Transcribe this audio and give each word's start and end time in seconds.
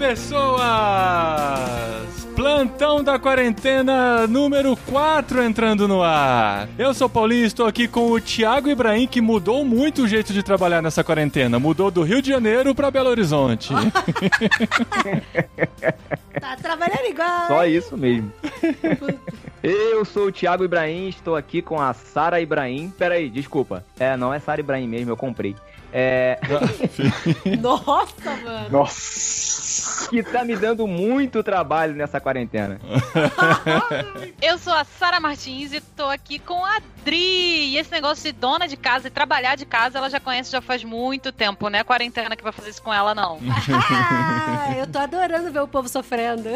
pessoas! 0.00 0.60
Plantão 2.34 3.04
da 3.04 3.18
quarentena 3.18 4.26
número 4.26 4.74
4 4.74 5.42
entrando 5.42 5.86
no 5.86 6.02
ar. 6.02 6.66
Eu 6.78 6.94
sou 6.94 7.06
o 7.06 7.10
Paulinho 7.10 7.42
e 7.42 7.46
estou 7.46 7.66
aqui 7.66 7.86
com 7.86 8.10
o 8.10 8.18
Thiago 8.18 8.70
Ibrahim, 8.70 9.06
que 9.06 9.20
mudou 9.20 9.62
muito 9.62 10.04
o 10.04 10.08
jeito 10.08 10.32
de 10.32 10.42
trabalhar 10.42 10.80
nessa 10.80 11.04
quarentena. 11.04 11.58
Mudou 11.58 11.90
do 11.90 12.02
Rio 12.02 12.22
de 12.22 12.30
Janeiro 12.30 12.74
para 12.74 12.90
Belo 12.90 13.10
Horizonte. 13.10 13.74
tá 16.40 16.56
trabalhando 16.56 17.06
igual. 17.06 17.46
Só 17.48 17.66
isso 17.66 17.94
mesmo. 17.94 18.32
Eu 19.62 20.06
sou 20.06 20.28
o 20.28 20.32
Thiago 20.32 20.64
Ibrahim, 20.64 21.08
estou 21.08 21.36
aqui 21.36 21.60
com 21.60 21.78
a 21.78 21.92
Sara 21.92 22.40
Ibrahim. 22.40 22.90
Peraí, 22.96 23.28
desculpa. 23.28 23.84
É, 23.98 24.16
não 24.16 24.32
é 24.32 24.40
Sara 24.40 24.60
Ibrahim 24.60 24.88
mesmo, 24.88 25.10
eu 25.10 25.16
comprei. 25.16 25.54
É. 25.92 26.38
Nossa, 27.60 28.30
mano. 28.44 28.70
Nossa. 28.70 30.08
Que 30.08 30.22
tá 30.22 30.44
me 30.44 30.56
dando 30.56 30.86
muito 30.86 31.42
trabalho 31.42 31.94
nessa 31.94 32.20
quarentena. 32.20 32.80
Eu 34.42 34.58
sou 34.58 34.72
a 34.72 34.84
Sara 34.84 35.20
Martins 35.20 35.72
e 35.72 35.80
tô 35.80 36.06
aqui 36.06 36.38
com 36.38 36.64
a 36.64 36.80
Dri. 37.04 37.70
E 37.70 37.78
esse 37.78 37.90
negócio 37.92 38.24
de 38.24 38.32
dona 38.32 38.66
de 38.66 38.76
casa 38.76 39.08
e 39.08 39.10
trabalhar 39.10 39.56
de 39.56 39.64
casa, 39.64 39.98
ela 39.98 40.10
já 40.10 40.18
conhece 40.18 40.50
já 40.50 40.60
faz 40.60 40.82
muito 40.82 41.30
tempo, 41.30 41.68
né? 41.68 41.84
Quarentena 41.84 42.34
que 42.34 42.42
vai 42.42 42.52
fazer 42.52 42.70
isso 42.70 42.82
com 42.82 42.92
ela, 42.92 43.14
não. 43.14 43.38
Ah, 43.72 44.74
eu 44.78 44.86
tô 44.86 44.98
adorando 44.98 45.52
ver 45.52 45.60
o 45.60 45.68
povo 45.68 45.88
sofrendo. 45.88 46.48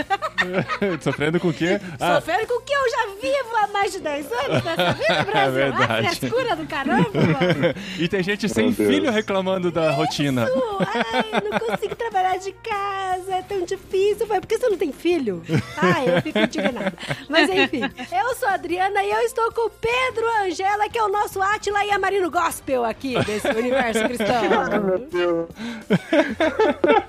Sofrendo 1.01 1.39
com 1.39 1.49
o 1.49 1.53
quê? 1.53 1.81
Ah. 2.01 2.17
Sofrendo 2.17 2.47
com 2.47 2.55
o 2.55 2.63
que 2.63 2.73
eu 2.73 2.91
já 2.91 3.07
vivo 3.21 3.57
há 3.57 3.67
mais 3.69 3.93
de 3.93 4.01
10 4.01 4.33
anos 4.33 4.65
nessa 4.65 4.93
vida, 4.93 5.25
Brasil. 5.25 5.35
É 5.35 5.51
verdade. 5.51 6.07
Ah, 6.07 6.15
frescura 6.15 6.57
do 6.57 6.67
caramba, 6.67 7.11
mano. 7.15 7.75
E 7.99 8.09
tem 8.09 8.23
gente 8.23 8.49
sem 8.49 8.73
filho 8.73 9.11
reclamando 9.25 9.71
da 9.71 9.89
Isso. 9.89 9.97
rotina. 9.97 10.47
Ai, 10.81 11.51
não 11.51 11.59
consigo 11.59 11.97
trabalhar 11.97 12.37
de 12.37 12.53
casa, 12.53 13.35
é 13.37 13.43
tão 13.43 13.65
difícil. 13.65 14.27
Mas 14.29 14.41
por 14.41 14.47
que 14.47 14.59
você 14.59 14.69
não 14.69 14.77
tem 14.77 14.93
filho? 14.93 15.43
Ai, 15.79 16.17
eu 16.17 16.23
fico 16.23 16.39
indignada. 16.39 16.93
Mas 17.29 17.49
enfim, 17.49 17.81
eu 17.83 18.35
sou 18.37 18.49
a 18.49 18.55
Adriana 18.55 19.03
e 19.03 19.11
eu 19.11 19.21
estou 19.21 19.51
com 19.53 19.67
o 19.67 19.71
Pedro 19.71 20.27
Angela, 20.43 20.89
que 20.89 20.99
é 20.99 21.03
o 21.03 21.09
nosso 21.09 21.41
Atila 21.41 21.85
e 21.85 21.91
a 21.91 21.99
Marino 21.99 22.31
Gospel 22.31 22.85
aqui 22.85 23.19
desse 23.25 23.49
universo 23.49 24.05
cristão. 24.05 24.45
Meu 24.85 24.99
Deus. 24.99 25.49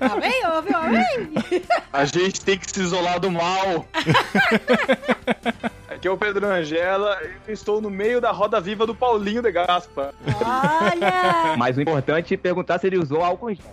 Amém? 0.00 0.46
Ouviu? 0.54 0.76
Amém? 0.76 1.62
A 1.92 2.04
gente 2.04 2.40
tem 2.40 2.58
que 2.58 2.70
se 2.70 2.80
isolar 2.80 3.20
do 3.20 3.30
mal. 3.30 3.86
Aqui 5.96 6.06
é 6.06 6.10
o 6.10 6.16
Pedro 6.18 6.46
Angela 6.46 7.18
e 7.24 7.48
eu 7.48 7.54
estou 7.54 7.80
no 7.80 7.88
meio 7.88 8.20
da 8.20 8.30
roda 8.30 8.60
viva 8.60 8.86
do 8.86 8.94
Paulinho 8.94 9.40
de 9.40 9.50
Gaspa. 9.50 10.12
Olha! 10.44 11.56
Mas 11.56 11.78
o 11.78 11.80
importante 11.80 12.34
é 12.34 12.36
perguntar 12.36 12.78
se 12.78 12.86
ele 12.86 12.98
usou 12.98 13.24
álcool 13.24 13.50
em 13.50 13.54
gel. 13.54 13.64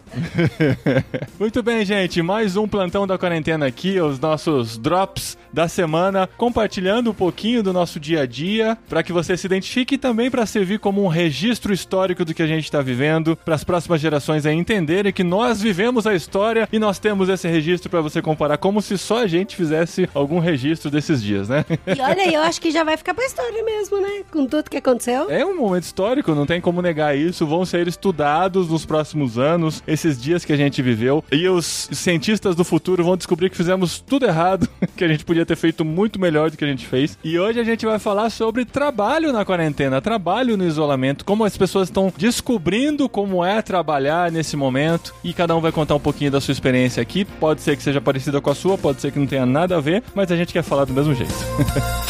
Muito 1.37 1.61
bem, 1.61 1.83
gente. 1.83 2.21
Mais 2.21 2.55
um 2.55 2.65
plantão 2.65 3.05
da 3.05 3.17
quarentena 3.17 3.67
aqui, 3.67 3.99
os 3.99 4.21
nossos 4.21 4.77
drops 4.77 5.37
da 5.51 5.67
semana, 5.67 6.27
compartilhando 6.37 7.11
um 7.11 7.13
pouquinho 7.13 7.61
do 7.61 7.73
nosso 7.73 7.99
dia 7.99 8.21
a 8.21 8.25
dia, 8.25 8.77
para 8.87 9.03
que 9.03 9.11
você 9.11 9.35
se 9.35 9.45
identifique 9.45 9.95
e 9.95 9.97
também 9.97 10.31
para 10.31 10.45
servir 10.45 10.79
como 10.79 11.03
um 11.03 11.09
registro 11.09 11.73
histórico 11.73 12.23
do 12.23 12.33
que 12.33 12.41
a 12.41 12.47
gente 12.47 12.63
está 12.63 12.81
vivendo, 12.81 13.35
para 13.35 13.53
as 13.53 13.65
próximas 13.65 13.99
gerações 13.99 14.45
aí 14.45 14.55
entenderem 14.55 15.11
que 15.11 15.25
nós 15.25 15.61
vivemos 15.61 16.07
a 16.07 16.15
história 16.15 16.69
e 16.71 16.79
nós 16.79 16.99
temos 16.99 17.27
esse 17.27 17.49
registro 17.49 17.89
para 17.89 17.99
você 17.99 18.21
comparar, 18.21 18.57
como 18.57 18.81
se 18.81 18.97
só 18.97 19.23
a 19.23 19.27
gente 19.27 19.57
fizesse 19.57 20.09
algum 20.13 20.39
registro 20.39 20.89
desses 20.89 21.21
dias, 21.21 21.49
né? 21.49 21.65
E 21.85 22.01
olha 22.01 22.12
aí, 22.21 22.33
eu 22.33 22.41
acho 22.41 22.59
que 22.61 22.71
já 22.71 22.83
vai 22.83 22.97
ficar 22.97 23.13
pra 23.13 23.25
história 23.25 23.63
mesmo, 23.63 24.01
né? 24.01 24.23
Com 24.31 24.45
tudo 24.45 24.69
que 24.69 24.77
aconteceu. 24.77 25.29
É 25.29 25.45
um 25.45 25.55
momento 25.55 25.83
histórico, 25.83 26.35
não 26.35 26.45
tem 26.45 26.59
como 26.59 26.81
negar 26.81 27.17
isso. 27.17 27.45
Vão 27.45 27.65
ser 27.65 27.87
estudados 27.87 28.69
nos 28.69 28.85
próximos 28.85 29.37
anos, 29.37 29.81
esses 29.87 30.21
dias 30.21 30.45
que 30.45 30.53
a 30.53 30.57
gente 30.57 30.81
viveu. 30.81 31.23
E 31.31 31.47
os 31.47 31.89
cientistas 31.91 32.55
do 32.55 32.63
futuro 32.63 33.03
vão 33.03 33.17
descobrir 33.17 33.49
que 33.49 33.57
fizemos 33.57 33.99
tudo 33.99 34.25
errado, 34.25 34.67
que 34.95 35.03
a 35.03 35.07
gente 35.07 35.25
podia 35.25 35.45
ter 35.45 35.55
feito 35.55 35.83
muito 35.85 36.19
melhor 36.19 36.51
do 36.51 36.57
que 36.57 36.63
a 36.63 36.67
gente 36.67 36.85
fez. 36.85 37.17
E 37.23 37.39
hoje 37.39 37.59
a 37.59 37.63
gente 37.63 37.85
vai 37.85 37.99
falar 37.99 38.29
sobre 38.29 38.65
trabalho 38.65 39.31
na 39.31 39.45
quarentena, 39.45 40.01
trabalho 40.01 40.57
no 40.57 40.65
isolamento, 40.65 41.25
como 41.25 41.43
as 41.43 41.57
pessoas 41.57 41.87
estão 41.89 42.11
descobrindo 42.17 43.07
como 43.09 43.43
é 43.43 43.61
trabalhar 43.61 44.31
nesse 44.31 44.55
momento. 44.55 45.13
E 45.23 45.33
cada 45.33 45.55
um 45.55 45.61
vai 45.61 45.71
contar 45.71 45.95
um 45.95 45.99
pouquinho 45.99 46.31
da 46.31 46.41
sua 46.41 46.51
experiência 46.51 47.01
aqui. 47.01 47.25
Pode 47.25 47.61
ser 47.61 47.77
que 47.77 47.83
seja 47.83 48.01
parecida 48.01 48.41
com 48.41 48.49
a 48.49 48.55
sua, 48.55 48.77
pode 48.77 49.01
ser 49.01 49.11
que 49.11 49.19
não 49.19 49.27
tenha 49.27 49.45
nada 49.45 49.77
a 49.77 49.79
ver, 49.79 50.03
mas 50.13 50.31
a 50.31 50.35
gente 50.35 50.53
quer 50.53 50.63
falar 50.63 50.85
do 50.85 50.93
mesmo 50.93 51.13
jeito. 51.13 51.33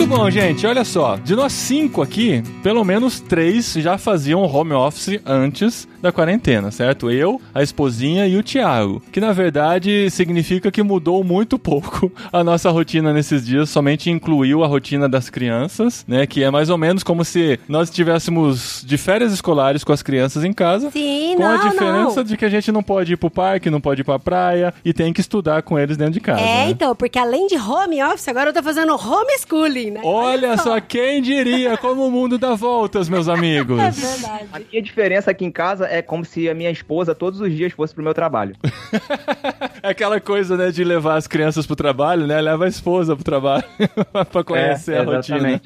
Muito 0.00 0.16
bom, 0.16 0.30
gente. 0.30 0.66
Olha 0.66 0.82
só. 0.82 1.16
De 1.16 1.36
nós 1.36 1.52
cinco 1.52 2.00
aqui, 2.00 2.42
pelo 2.62 2.82
menos 2.82 3.20
três 3.20 3.74
já 3.74 3.98
faziam 3.98 4.40
home 4.40 4.72
office 4.72 5.20
antes 5.26 5.86
da 6.00 6.12
quarentena, 6.12 6.70
certo? 6.70 7.10
Eu, 7.10 7.40
a 7.54 7.62
esposinha 7.62 8.26
e 8.26 8.36
o 8.36 8.42
Thiago. 8.42 9.02
Que 9.12 9.20
na 9.20 9.32
verdade 9.32 10.10
significa 10.10 10.70
que 10.70 10.82
mudou 10.82 11.22
muito 11.22 11.58
pouco 11.58 12.10
a 12.32 12.42
nossa 12.42 12.70
rotina 12.70 13.12
nesses 13.12 13.46
dias, 13.46 13.70
somente 13.70 14.10
incluiu 14.10 14.64
a 14.64 14.66
rotina 14.66 15.08
das 15.08 15.28
crianças, 15.30 16.04
né? 16.06 16.26
Que 16.26 16.42
é 16.42 16.50
mais 16.50 16.70
ou 16.70 16.78
menos 16.78 17.02
como 17.02 17.24
se 17.24 17.58
nós 17.68 17.88
estivéssemos 17.88 18.84
de 18.86 18.96
férias 18.96 19.32
escolares 19.32 19.84
com 19.84 19.92
as 19.92 20.02
crianças 20.02 20.44
em 20.44 20.52
casa. 20.52 20.90
Sim, 20.90 21.34
Com 21.36 21.42
não, 21.42 21.50
a 21.50 21.68
diferença 21.68 22.16
não. 22.16 22.24
de 22.24 22.36
que 22.36 22.44
a 22.44 22.48
gente 22.48 22.72
não 22.72 22.82
pode 22.82 23.12
ir 23.12 23.16
pro 23.16 23.30
parque, 23.30 23.70
não 23.70 23.80
pode 23.80 24.00
ir 24.00 24.04
pra 24.04 24.18
praia 24.18 24.72
e 24.84 24.92
tem 24.92 25.12
que 25.12 25.20
estudar 25.20 25.62
com 25.62 25.78
eles 25.78 25.96
dentro 25.96 26.14
de 26.14 26.20
casa. 26.20 26.40
É, 26.40 26.64
né? 26.64 26.70
então, 26.70 26.94
porque 26.94 27.18
além 27.18 27.46
de 27.46 27.56
home 27.56 28.02
office, 28.02 28.28
agora 28.28 28.50
eu 28.50 28.54
tô 28.54 28.62
fazendo 28.62 28.94
homeschooling, 28.94 29.90
né? 29.92 30.00
Olha 30.04 30.56
só, 30.56 30.80
quem 30.80 31.22
diria 31.22 31.76
como 31.76 32.06
o 32.06 32.10
mundo 32.10 32.38
dá 32.38 32.54
voltas, 32.54 33.08
meus 33.08 33.28
amigos. 33.28 33.78
É 33.78 33.90
verdade. 33.90 34.44
A 34.52 34.58
minha 34.58 34.82
diferença 34.82 35.30
aqui 35.30 35.44
em 35.44 35.50
casa 35.50 35.86
é 35.90 36.02
como 36.02 36.24
se 36.24 36.48
a 36.48 36.54
minha 36.54 36.70
esposa 36.70 37.14
todos 37.14 37.40
os 37.40 37.52
dias 37.52 37.72
fosse 37.72 37.94
pro 37.94 38.02
meu 38.02 38.14
trabalho. 38.14 38.54
É 39.82 39.88
aquela 39.88 40.20
coisa, 40.20 40.58
né, 40.58 40.70
de 40.70 40.84
levar 40.84 41.16
as 41.16 41.26
crianças 41.26 41.66
pro 41.66 41.74
trabalho, 41.74 42.26
né? 42.26 42.38
Leva 42.38 42.66
a 42.66 42.68
esposa 42.68 43.14
pro 43.14 43.24
trabalho 43.24 43.64
pra 44.30 44.44
conhecer 44.44 44.92
É, 44.92 44.98
a 44.98 45.04
rotina. 45.04 45.58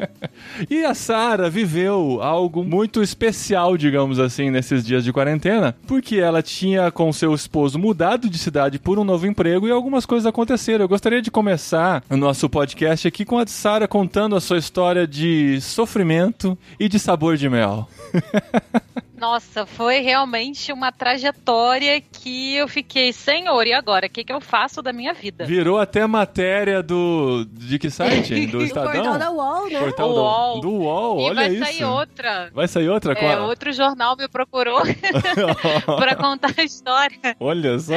E 0.70 0.82
a 0.84 0.94
Sara 0.94 1.50
viveu 1.50 2.20
algo 2.22 2.64
muito 2.64 3.02
especial, 3.02 3.76
digamos 3.76 4.18
assim, 4.18 4.50
nesses 4.50 4.82
dias 4.82 5.04
de 5.04 5.12
quarentena, 5.12 5.76
porque 5.86 6.16
ela 6.16 6.40
tinha 6.42 6.90
com 6.90 7.12
seu 7.12 7.34
esposo 7.34 7.78
mudado 7.78 8.26
de 8.30 8.38
cidade 8.38 8.78
por 8.78 8.98
um 8.98 9.04
novo 9.04 9.26
emprego 9.26 9.68
e 9.68 9.70
algumas 9.70 10.06
coisas 10.06 10.26
aconteceram. 10.26 10.84
Eu 10.84 10.88
gostaria 10.88 11.20
de 11.20 11.30
começar 11.30 12.02
o 12.08 12.16
nosso 12.16 12.48
podcast 12.48 13.06
aqui 13.06 13.22
com 13.22 13.38
a 13.38 13.46
Sara 13.46 13.86
contando 13.86 14.34
a 14.34 14.40
sua 14.40 14.56
história 14.56 15.06
de 15.06 15.60
sofrimento 15.60 16.56
e 16.80 16.88
de 16.88 16.98
sabor 16.98 17.36
de 17.36 17.50
mel. 17.50 17.86
Nossa, 19.22 19.64
foi 19.64 20.00
realmente 20.00 20.72
uma 20.72 20.90
trajetória 20.90 22.00
que 22.00 22.56
eu 22.56 22.66
fiquei, 22.66 23.12
senhor, 23.12 23.64
e 23.68 23.72
agora? 23.72 24.06
O 24.06 24.10
que, 24.10 24.24
que 24.24 24.32
eu 24.32 24.40
faço 24.40 24.82
da 24.82 24.92
minha 24.92 25.14
vida? 25.14 25.44
Virou 25.46 25.78
até 25.78 26.04
matéria 26.08 26.82
do. 26.82 27.46
De 27.52 27.78
que 27.78 27.88
site? 27.88 28.46
Do 28.48 28.58
O 28.58 28.62
Estadão? 28.66 28.90
portal 28.92 29.18
da 29.18 29.30
UOL, 29.30 29.70
né? 29.70 29.78
Portal 29.78 30.10
O 30.10 30.12
do- 30.14 30.20
UOL. 30.20 30.60
Do 30.60 30.70
UOL, 30.72 31.20
e 31.20 31.22
olha 31.26 31.34
vai 31.36 31.48
isso. 31.54 31.64
sair 31.64 31.84
outra. 31.84 32.50
Vai 32.52 32.66
sair 32.66 32.88
outra? 32.88 33.12
É, 33.12 33.14
Qual? 33.14 33.46
outro 33.48 33.72
jornal 33.72 34.16
me 34.16 34.26
procurou 34.26 34.82
pra 35.98 36.16
contar 36.16 36.52
a 36.58 36.64
história. 36.64 37.36
Olha 37.38 37.78
só. 37.78 37.94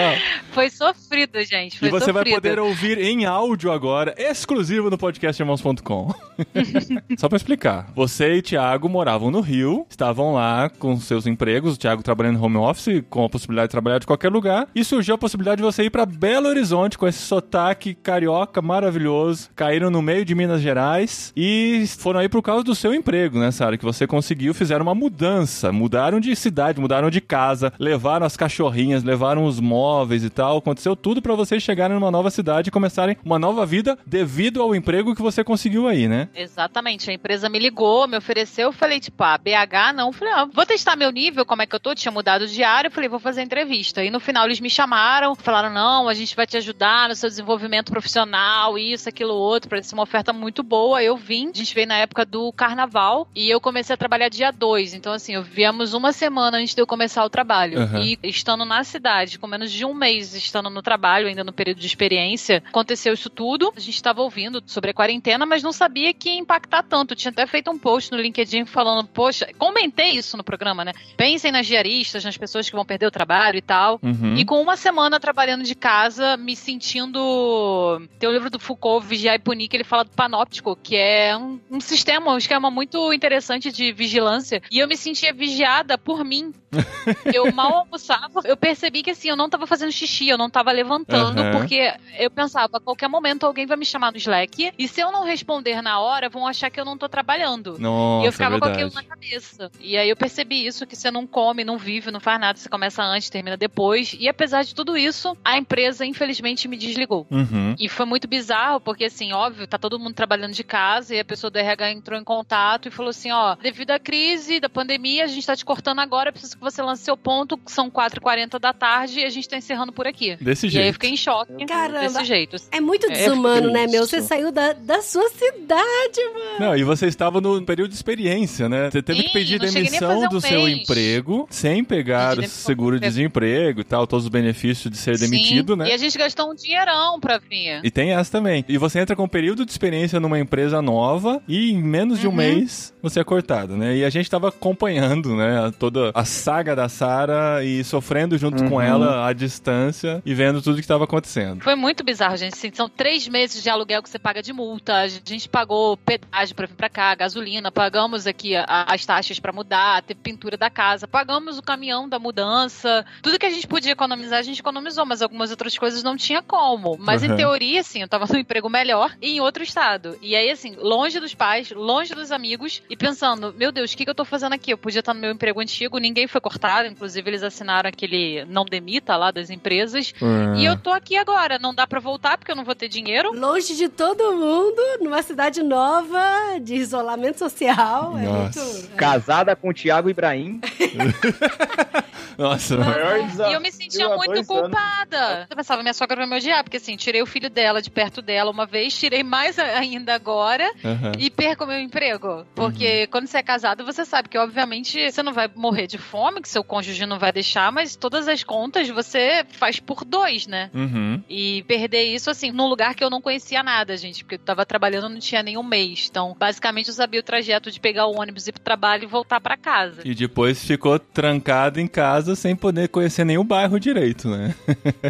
Foi 0.52 0.70
sofrido, 0.70 1.44
gente. 1.44 1.80
Foi 1.80 1.88
e 1.88 1.92
você 1.92 2.12
vai 2.12 2.22
sofrido. 2.22 2.36
poder 2.36 2.60
ouvir 2.60 3.00
em 3.00 3.26
áudio 3.26 3.72
agora, 3.72 4.14
exclusivo 4.18 4.92
no 4.92 4.98
podcastirmãos.com. 4.98 6.14
Só 7.18 7.28
pra 7.30 7.38
explicar. 7.38 7.88
Você 7.96 8.36
e 8.36 8.42
Thiago 8.42 8.88
moravam 8.90 9.32
no 9.32 9.40
Rio, 9.42 9.88
estavam 9.90 10.34
lá 10.34 10.70
com 10.70 11.00
seus 11.00 11.15
empregos, 11.26 11.76
o 11.76 11.78
Thiago 11.78 12.04
trabalhando 12.04 12.38
em 12.38 12.42
home 12.42 12.58
office, 12.58 13.04
com 13.10 13.26
a 13.26 13.30
possibilidade 13.30 13.68
de 13.68 13.72
trabalhar 13.72 14.00
de 14.00 14.08
qualquer 14.08 14.32
lugar, 14.32 14.68
e 14.76 14.84
surgiu 14.84 15.16
a 15.16 15.18
possibilidade 15.18 15.58
de 15.58 15.64
você 15.64 15.84
ir 15.84 15.90
pra 15.90 16.06
Belo 16.06 16.48
Horizonte 16.48 16.98
com 16.98 17.08
esse 17.08 17.20
sotaque 17.20 17.94
carioca 17.94 18.62
maravilhoso. 18.62 19.50
Caíram 19.56 19.90
no 19.90 20.02
meio 20.02 20.26
de 20.26 20.36
Minas 20.36 20.62
Gerais 20.62 21.32
e 21.36 21.86
foram 21.98 22.20
aí 22.20 22.30
por 22.30 22.42
causa 22.42 22.64
do 22.64 22.76
seu 22.76 22.94
emprego, 22.94 23.40
né, 23.40 23.52
Sara? 23.52 23.78
Que 23.78 23.86
você 23.86 24.06
conseguiu, 24.06 24.54
fizeram 24.54 24.84
uma 24.84 24.96
mudança, 24.96 25.72
mudaram 25.72 26.20
de 26.20 26.36
cidade, 26.36 26.80
mudaram 26.80 27.10
de 27.10 27.22
casa, 27.22 27.72
levaram 27.80 28.26
as 28.26 28.38
cachorrinhas, 28.38 29.04
levaram 29.04 29.46
os 29.46 29.60
móveis 29.60 30.24
e 30.24 30.30
tal. 30.30 30.58
Aconteceu 30.58 30.96
tudo 30.96 31.22
pra 31.22 31.36
vocês 31.36 31.64
chegarem 31.64 31.96
numa 31.96 32.12
nova 32.12 32.30
cidade 32.30 32.70
e 32.70 32.72
começarem 32.72 33.18
uma 33.24 33.40
nova 33.40 33.66
vida 33.66 33.98
devido 34.06 34.62
ao 34.62 34.76
emprego 34.76 35.16
que 35.16 35.22
você 35.22 35.44
conseguiu 35.44 35.88
aí, 35.88 36.08
né? 36.08 36.30
Exatamente. 36.36 37.10
A 37.10 37.14
empresa 37.14 37.50
me 37.50 37.60
ligou, 37.60 38.08
me 38.08 38.18
ofereceu. 38.18 38.68
Eu 38.68 38.74
falei, 38.74 39.00
tipo, 39.00 39.24
ah, 39.24 39.38
BH 39.38 39.94
não. 39.96 40.12
Falei, 40.12 40.34
ah, 40.34 40.48
vou 40.52 40.66
testar 40.66 40.96
meu 40.96 41.05
meu 41.06 41.12
nível, 41.12 41.46
como 41.46 41.62
é 41.62 41.68
que 41.68 41.76
eu 41.76 41.80
tô, 41.80 41.94
tinha 41.94 42.12
mudado 42.12 42.48
de 42.48 42.64
área, 42.64 42.88
eu 42.88 42.92
falei, 42.92 43.08
vou 43.08 43.20
fazer 43.20 43.44
entrevista. 43.44 44.04
E 44.04 44.10
no 44.10 44.20
final 44.20 44.46
eles 44.46 44.60
me 44.60 44.70
chamaram, 44.70 45.36
falaram, 45.36 45.72
não, 45.72 46.10
a 46.10 46.14
gente 46.14 46.36
vai 46.36 46.48
te 46.48 46.58
ajudar 46.58 47.10
no 47.10 47.16
seu 47.16 47.30
desenvolvimento 47.30 47.92
profissional, 47.92 48.78
isso, 48.78 49.08
aquilo, 49.08 49.34
outro, 49.36 49.70
parece 49.70 49.94
uma 49.94 50.04
oferta 50.04 50.34
muito 50.34 50.64
boa. 50.64 51.04
Eu 51.04 51.16
vim, 51.16 51.52
a 51.54 51.58
gente 51.58 51.76
veio 51.76 51.88
na 51.88 51.98
época 51.98 52.26
do 52.26 52.52
carnaval, 52.52 53.28
e 53.36 53.50
eu 53.50 53.62
comecei 53.62 53.94
a 53.94 53.98
trabalhar 53.98 54.30
dia 54.30 54.52
2. 54.52 54.96
Então, 54.96 55.14
assim, 55.14 55.36
eu 55.36 55.44
viemos 55.44 55.94
uma 55.94 56.12
semana 56.12 56.58
antes 56.58 56.74
de 56.74 56.82
eu 56.82 56.88
começar 56.88 57.24
o 57.24 57.30
trabalho. 57.30 57.80
Uhum. 57.80 58.02
E 58.02 58.20
estando 58.24 58.66
na 58.66 58.84
cidade, 58.84 59.38
com 59.38 59.46
menos 59.46 59.72
de 59.72 59.86
um 59.86 59.94
mês 59.94 60.34
estando 60.34 60.70
no 60.70 60.82
trabalho, 60.82 61.28
ainda 61.28 61.44
no 61.44 61.54
período 61.54 61.80
de 61.80 61.86
experiência, 61.86 62.64
aconteceu 62.68 63.14
isso 63.14 63.30
tudo. 63.30 63.72
A 63.76 63.80
gente 63.80 63.96
estava 63.96 64.22
ouvindo 64.22 64.64
sobre 64.66 64.90
a 64.90 64.94
quarentena, 64.94 65.46
mas 65.46 65.62
não 65.62 65.72
sabia 65.72 66.14
que 66.14 66.30
ia 66.30 66.40
impactar 66.40 66.82
tanto. 66.82 67.14
Eu 67.14 67.18
tinha 67.18 67.32
até 67.32 67.46
feito 67.46 67.70
um 67.70 67.78
post 67.78 68.12
no 68.12 68.18
LinkedIn 68.18 68.66
falando, 68.66 69.08
poxa, 69.08 69.48
comentei 69.60 70.12
isso 70.12 70.36
no 70.36 70.44
programa, 70.44 70.84
né? 70.84 70.94
Pensem 71.18 71.52
nas 71.52 71.66
diaristas, 71.66 72.24
nas 72.24 72.38
pessoas 72.38 72.70
que 72.70 72.76
vão 72.76 72.86
perder 72.86 73.06
o 73.08 73.12
trabalho 73.12 73.58
e 73.58 73.62
tal. 73.62 74.00
Uhum. 74.02 74.36
E 74.36 74.46
com 74.46 74.62
uma 74.62 74.76
semana 74.76 75.20
trabalhando 75.20 75.64
de 75.64 75.76
casa, 75.76 76.38
me 76.38 76.56
sentindo. 76.56 78.02
Tem 78.20 78.28
o 78.30 78.32
livro 78.32 78.50
do 78.50 78.60
Foucault, 78.60 79.06
Vigiar 79.06 79.36
e 79.36 79.40
Punir, 79.40 79.68
que 79.68 79.78
ele 79.78 79.84
fala 79.84 80.04
do 80.04 80.12
panóptico, 80.12 80.78
que 80.82 80.96
é 80.96 81.36
um, 81.38 81.60
um 81.72 81.80
sistema, 81.80 82.34
um 82.34 82.38
esquema 82.38 82.70
muito 82.70 83.14
interessante 83.14 83.72
de 83.72 83.92
vigilância. 83.92 84.62
E 84.72 84.80
eu 84.80 84.88
me 84.88 84.98
sentia 84.98 85.34
vigiada 85.34 85.98
por 85.98 86.24
mim. 86.24 86.54
eu 87.34 87.52
mal 87.54 87.74
almoçava, 87.80 88.42
eu 88.44 88.58
percebi 88.58 89.02
que 89.02 89.12
assim, 89.12 89.30
eu 89.30 89.36
não 89.36 89.50
tava 89.50 89.66
fazendo 89.66 89.92
xixi, 89.92 90.28
eu 90.28 90.38
não 90.38 90.50
tava 90.50 90.72
levantando, 90.72 91.42
Aham. 91.42 91.52
porque 91.52 91.94
eu 92.20 92.30
pensava, 92.30 92.78
a 92.78 92.80
qualquer 92.80 93.08
momento 93.08 93.46
alguém 93.46 93.66
vai 93.66 93.78
me 93.78 93.86
chamar 93.86 94.12
no 94.12 94.18
Slack, 94.18 94.74
e 94.78 94.88
se 94.88 95.00
eu 95.00 95.12
não 95.12 95.24
responder 95.24 95.82
na 95.82 96.00
hora, 96.00 96.30
vão 96.30 96.46
achar 96.46 96.70
que 96.70 96.80
eu 96.80 96.86
não 96.86 96.98
tô 96.98 97.08
trabalhando. 97.08 97.78
Nossa, 97.80 98.24
E 98.24 98.28
eu 98.28 98.32
ficava 98.32 98.58
é 98.58 98.60
com 98.60 98.66
aquilo 98.66 98.92
na 98.94 99.04
cabeça. 99.04 99.72
E 99.80 99.98
aí 99.98 100.10
eu 100.10 100.16
percebi 100.16 100.66
isso, 100.66 100.75
que 100.84 100.96
você 100.96 101.12
não 101.12 101.28
come, 101.28 101.64
não 101.64 101.78
vive, 101.78 102.10
não 102.10 102.20
faz 102.20 102.40
nada, 102.40 102.58
você 102.58 102.68
começa 102.68 103.04
antes, 103.04 103.30
termina 103.30 103.56
depois. 103.56 104.16
E 104.20 104.28
apesar 104.28 104.64
de 104.64 104.74
tudo 104.74 104.98
isso, 104.98 105.38
a 105.46 105.60
empresa, 105.60 106.04
infelizmente, 106.04 106.68
me 106.68 106.76
desligou. 106.76 107.28
Uhum. 107.30 107.76
E 107.78 107.88
foi 107.88 108.08
muito 108.08 108.28
bizarro, 108.28 108.80
porque 108.80 109.06
assim, 109.06 109.32
óbvio, 109.32 109.68
tá 109.68 109.78
todo 109.78 110.00
mundo 110.00 110.16
trabalhando 110.16 110.54
de 110.54 110.64
casa 110.64 111.14
e 111.14 111.20
a 111.20 111.26
pessoa 111.26 111.52
do 111.52 111.58
RH 111.60 111.92
entrou 111.92 112.20
em 112.20 112.24
contato 112.24 112.88
e 112.88 112.92
falou 112.92 113.12
assim: 113.12 113.32
ó, 113.32 113.56
devido 113.62 113.92
à 113.92 114.00
crise 114.00 114.60
da 114.60 114.68
pandemia, 114.70 115.26
a 115.26 115.28
gente 115.28 115.46
tá 115.46 115.56
te 115.56 115.64
cortando 115.64 116.00
agora, 116.00 116.30
eu 116.30 116.34
preciso 116.34 116.56
que 116.56 116.62
você 116.64 116.82
lance 116.82 117.04
seu 117.04 117.16
ponto, 117.16 117.60
são 117.68 117.92
4h40 117.92 118.58
da 118.58 118.74
tarde 118.74 119.20
e 119.20 119.24
a 119.26 119.30
gente 119.30 119.48
tá 119.48 119.58
encerrando 119.58 119.92
por 119.92 120.08
aqui. 120.08 120.36
Desse 120.42 120.66
E 120.66 120.70
aí 120.70 120.76
eu 120.78 120.82
jeito. 120.84 120.94
fiquei 120.94 121.10
em 121.12 121.18
choque. 121.18 121.66
Caramba. 121.68 122.00
Desse 122.00 122.24
jeito. 122.26 122.56
É 122.72 122.80
muito 122.80 123.06
É, 123.06 123.10
desumano, 123.10 123.70
né, 123.72 123.86
meu? 123.86 124.04
isso. 124.04 124.08
Você 124.08 124.22
saiu 124.22 124.52
da, 124.52 124.74
da 124.74 125.02
sua 125.02 125.28
cidade, 125.30 126.22
mano. 126.34 126.60
Não, 126.60 126.76
e 126.78 126.84
você 126.84 127.08
estava 127.08 127.42
no 127.42 127.62
período 127.66 127.90
de 127.90 127.96
experiência, 127.96 128.70
né? 128.70 128.90
Você 128.90 129.02
teve 129.02 129.20
Sim, 129.22 129.28
que 129.28 129.34
pedir 129.34 129.60
demissão 129.60 130.24
um 130.24 130.30
do 130.30 130.40
seu 130.42 130.65
emprego, 130.68 131.48
sem 131.50 131.84
pegar 131.84 132.38
o 132.38 132.44
seguro-desemprego 132.48 133.82
e 133.82 133.84
tal, 133.84 134.06
todos 134.08 134.26
os 134.26 134.30
benefícios 134.30 134.92
de 134.92 134.98
ser 134.98 135.18
demitido, 135.18 135.74
Sim, 135.74 135.80
né? 135.80 135.90
E 135.90 135.94
a 135.94 135.98
gente 135.98 136.18
gastou 136.18 136.52
um 136.52 136.56
dinheirão 136.56 137.20
pra 137.20 137.38
vir. 137.38 137.80
E 137.84 137.92
tem 137.92 138.12
essa 138.14 138.32
também. 138.32 138.64
E 138.68 138.78
você 138.78 139.00
entra 139.00 139.16
com 139.16 139.24
um 139.24 139.28
período 139.28 139.66
de 139.66 139.72
experiência 139.72 140.20
numa 140.20 140.40
empresa 140.40 140.82
nova 140.82 141.42
e 141.48 141.72
em 141.72 141.82
menos 141.82 142.20
de 142.20 142.28
um 142.28 142.32
Uhum. 142.32 142.36
mês 142.38 142.94
você 143.02 143.20
é 143.20 143.24
cortado, 143.24 143.78
né? 143.78 143.96
E 143.98 144.04
a 144.06 144.10
gente 144.10 144.30
tava 144.30 144.50
acompanhando, 144.50 145.36
né, 145.36 145.72
toda 145.80 146.12
a 146.14 146.26
saga 146.26 146.76
da 146.76 146.90
Sara 146.90 147.64
e 147.64 147.84
sofrendo 147.84 148.38
junto 148.38 148.64
com 148.66 148.76
Uhum. 148.76 148.82
ela 148.82 149.28
à 149.28 149.34
distância 149.34 150.22
e 150.26 150.34
vendo 150.34 150.62
tudo 150.62 150.82
que 150.82 150.88
tava 150.88 151.04
acontecendo. 151.06 151.62
Foi 151.64 151.76
muito 151.76 152.04
bizarro, 152.04 152.36
gente. 152.36 152.54
Assim, 152.54 152.72
são 152.74 152.90
três 152.90 153.28
meses 153.28 153.62
de 153.62 153.70
aluguel 153.70 154.02
que 154.04 154.10
você 154.10 154.20
paga 154.20 154.42
de 154.42 154.52
multa. 154.52 154.96
A 154.96 155.08
gente 155.08 155.48
pagou 155.48 155.98
pedágio 155.98 156.56
pra 156.56 156.66
vir 156.68 156.76
pra 156.76 156.90
cá, 156.90 157.14
gasolina, 157.16 157.72
pagamos 157.72 158.28
aqui 158.28 158.54
as 158.68 159.06
taxas 159.06 159.40
pra 159.40 159.54
mudar, 159.54 160.02
teve 160.04 160.20
pintura 160.22 160.55
da 160.58 160.70
casa, 160.70 161.08
pagamos 161.08 161.58
o 161.58 161.62
caminhão 161.62 162.08
da 162.08 162.20
mudança. 162.20 163.06
Tudo 163.22 163.40
que 163.40 163.46
a 163.46 163.50
gente 163.50 163.68
podia 163.68 163.92
economizar, 163.92 164.40
a 164.40 164.44
gente 164.44 164.60
economizou, 164.60 165.06
mas 165.06 165.22
algumas 165.22 165.52
outras 165.52 165.78
coisas 165.78 166.04
não 166.04 166.16
tinha 166.16 166.42
como. 166.42 166.98
Mas 167.00 167.24
Uhum. 167.24 167.34
em 167.34 167.38
teoria, 167.38 167.82
assim, 167.82 168.02
eu 168.02 168.08
tava 168.08 168.26
num 168.32 168.40
emprego 168.40 168.70
melhor 168.70 169.16
e 169.22 169.32
em 169.38 169.40
outro 169.42 169.64
estado. 169.64 170.18
E 170.22 170.36
aí, 170.36 170.50
assim, 170.50 170.76
longe 170.78 171.20
dos 171.20 171.34
pais, 171.34 171.72
longe 171.72 172.14
dos 172.14 172.32
amigos 172.32 172.82
e 172.90 172.96
pensando, 172.96 173.54
meu 173.58 173.72
Deus, 173.72 173.94
o 173.94 173.98
que, 173.98 174.04
que 174.06 174.10
eu 174.10 174.16
tô 174.16 174.26
fazendo 174.26 174.54
aqui? 174.54 174.72
Eu 174.72 174.78
podia 174.78 175.00
estar 175.00 175.14
no 175.14 175.20
meu 175.20 175.32
emprego 175.32 175.60
antigo, 175.60 175.98
ninguém 175.98 176.28
foi 176.28 176.42
cortado, 176.42 176.88
inclusive 176.88 177.30
eles 177.30 177.44
assinaram 177.44 177.88
aquele 177.90 178.46
não 178.46 178.66
demita 178.66 179.16
lá 179.16 179.32
das 179.32 179.50
empresas. 179.50 180.14
Ah. 180.22 180.54
E 180.58 180.66
eu 180.66 180.78
tô 180.78 180.92
aqui 180.92 181.16
agora, 181.18 181.58
não 181.60 181.74
dá 181.74 181.88
pra 181.88 182.00
voltar 182.00 182.38
porque 182.38 182.52
eu 182.52 182.56
não 182.56 182.64
vou 182.64 182.76
ter 182.76 182.88
dinheiro. 182.90 183.32
Longe 183.34 183.76
de 183.76 183.88
todo 183.90 184.34
mundo, 184.34 184.82
numa 185.02 185.22
cidade 185.22 185.62
nova, 185.64 186.60
de 186.62 186.76
isolamento 186.76 187.40
social. 187.40 188.18
É 188.18 188.22
Nossa. 188.24 188.60
muito. 188.64 188.90
é. 188.94 188.96
Casada 188.96 189.56
com 189.56 189.70
o 189.70 189.74
Thiago 189.74 190.10
Ibrahim. 190.10 190.45
Nossa, 192.38 192.78
Maior 192.78 193.20
E 193.50 193.54
eu 193.54 193.62
me 193.62 193.72
sentia 193.72 194.10
muito 194.10 194.34
dois 194.34 194.50
anos. 194.50 194.62
culpada. 194.64 195.48
Eu 195.50 195.56
pensava, 195.56 195.82
minha 195.82 195.94
sogra 195.94 196.18
vai 196.18 196.28
me 196.28 196.36
odiar, 196.36 196.64
porque 196.64 196.78
assim, 196.78 196.96
tirei 196.98 197.22
o 197.22 197.26
filho 197.26 197.50
dela 197.50 197.82
de 197.82 197.90
perto 197.90 198.22
dela 198.22 198.52
uma 198.52 198.66
vez, 198.66 198.98
tirei 198.98 199.24
mais 199.24 199.58
ainda 199.58 200.14
agora 200.14 200.70
Aham. 200.84 201.14
e 201.18 201.30
perco 201.30 201.64
o 201.64 201.68
meu 201.68 201.80
emprego. 201.80 202.46
Porque 202.54 203.08
quando 203.08 203.28
você 203.28 203.38
é 203.38 203.44
casado, 203.44 203.86
você 203.86 204.04
sabe 204.04 204.28
que, 204.30 204.38
obviamente, 204.38 205.12
você 205.12 205.24
não 205.24 205.34
vai 205.34 205.50
morrer 205.56 205.88
de 205.88 205.98
fome, 205.98 206.42
que 206.42 206.50
seu 206.50 206.64
cônjuge 206.64 207.06
não 207.06 207.18
vai 207.20 207.32
deixar, 207.32 207.72
mas 207.72 207.96
todas 207.96 208.28
as 208.28 208.44
contas 208.44 208.90
você 208.90 209.46
faz 209.52 209.80
por 209.80 210.04
dois, 210.04 210.46
né? 210.48 210.70
Uhum. 210.74 211.24
E 211.30 211.64
perder 211.64 212.04
isso, 212.04 212.30
assim, 212.30 212.52
num 212.52 212.68
lugar 212.68 212.96
que 212.96 213.04
eu 213.04 213.10
não 213.10 213.22
conhecia 213.22 213.64
nada, 213.64 213.96
gente, 213.96 214.24
porque 214.24 214.36
eu 214.36 214.40
tava 214.40 214.66
trabalhando 214.66 215.10
não 215.10 215.20
tinha 215.20 215.42
nenhum 215.42 215.64
mês. 215.64 216.08
Então, 216.10 216.36
basicamente, 216.38 216.90
eu 216.90 216.94
sabia 216.94 217.20
o 217.20 217.24
trajeto 217.24 217.72
de 217.72 217.80
pegar 217.80 218.08
o 218.08 218.20
ônibus, 218.20 218.48
ir 218.48 218.52
pro 218.52 218.62
trabalho 218.62 219.04
e 219.04 219.08
voltar 219.08 219.40
pra 219.40 219.56
casa. 219.56 220.02
E 220.04 220.14
depois 220.36 220.66
ficou 220.66 221.00
trancado 221.00 221.80
em 221.80 221.88
casa 221.88 222.36
sem 222.36 222.58
poder 222.58 222.90
conhecer 222.90 223.24
nenhum 223.24 223.46
bairro 223.46 223.80
direito, 223.80 224.28
né? 224.28 224.54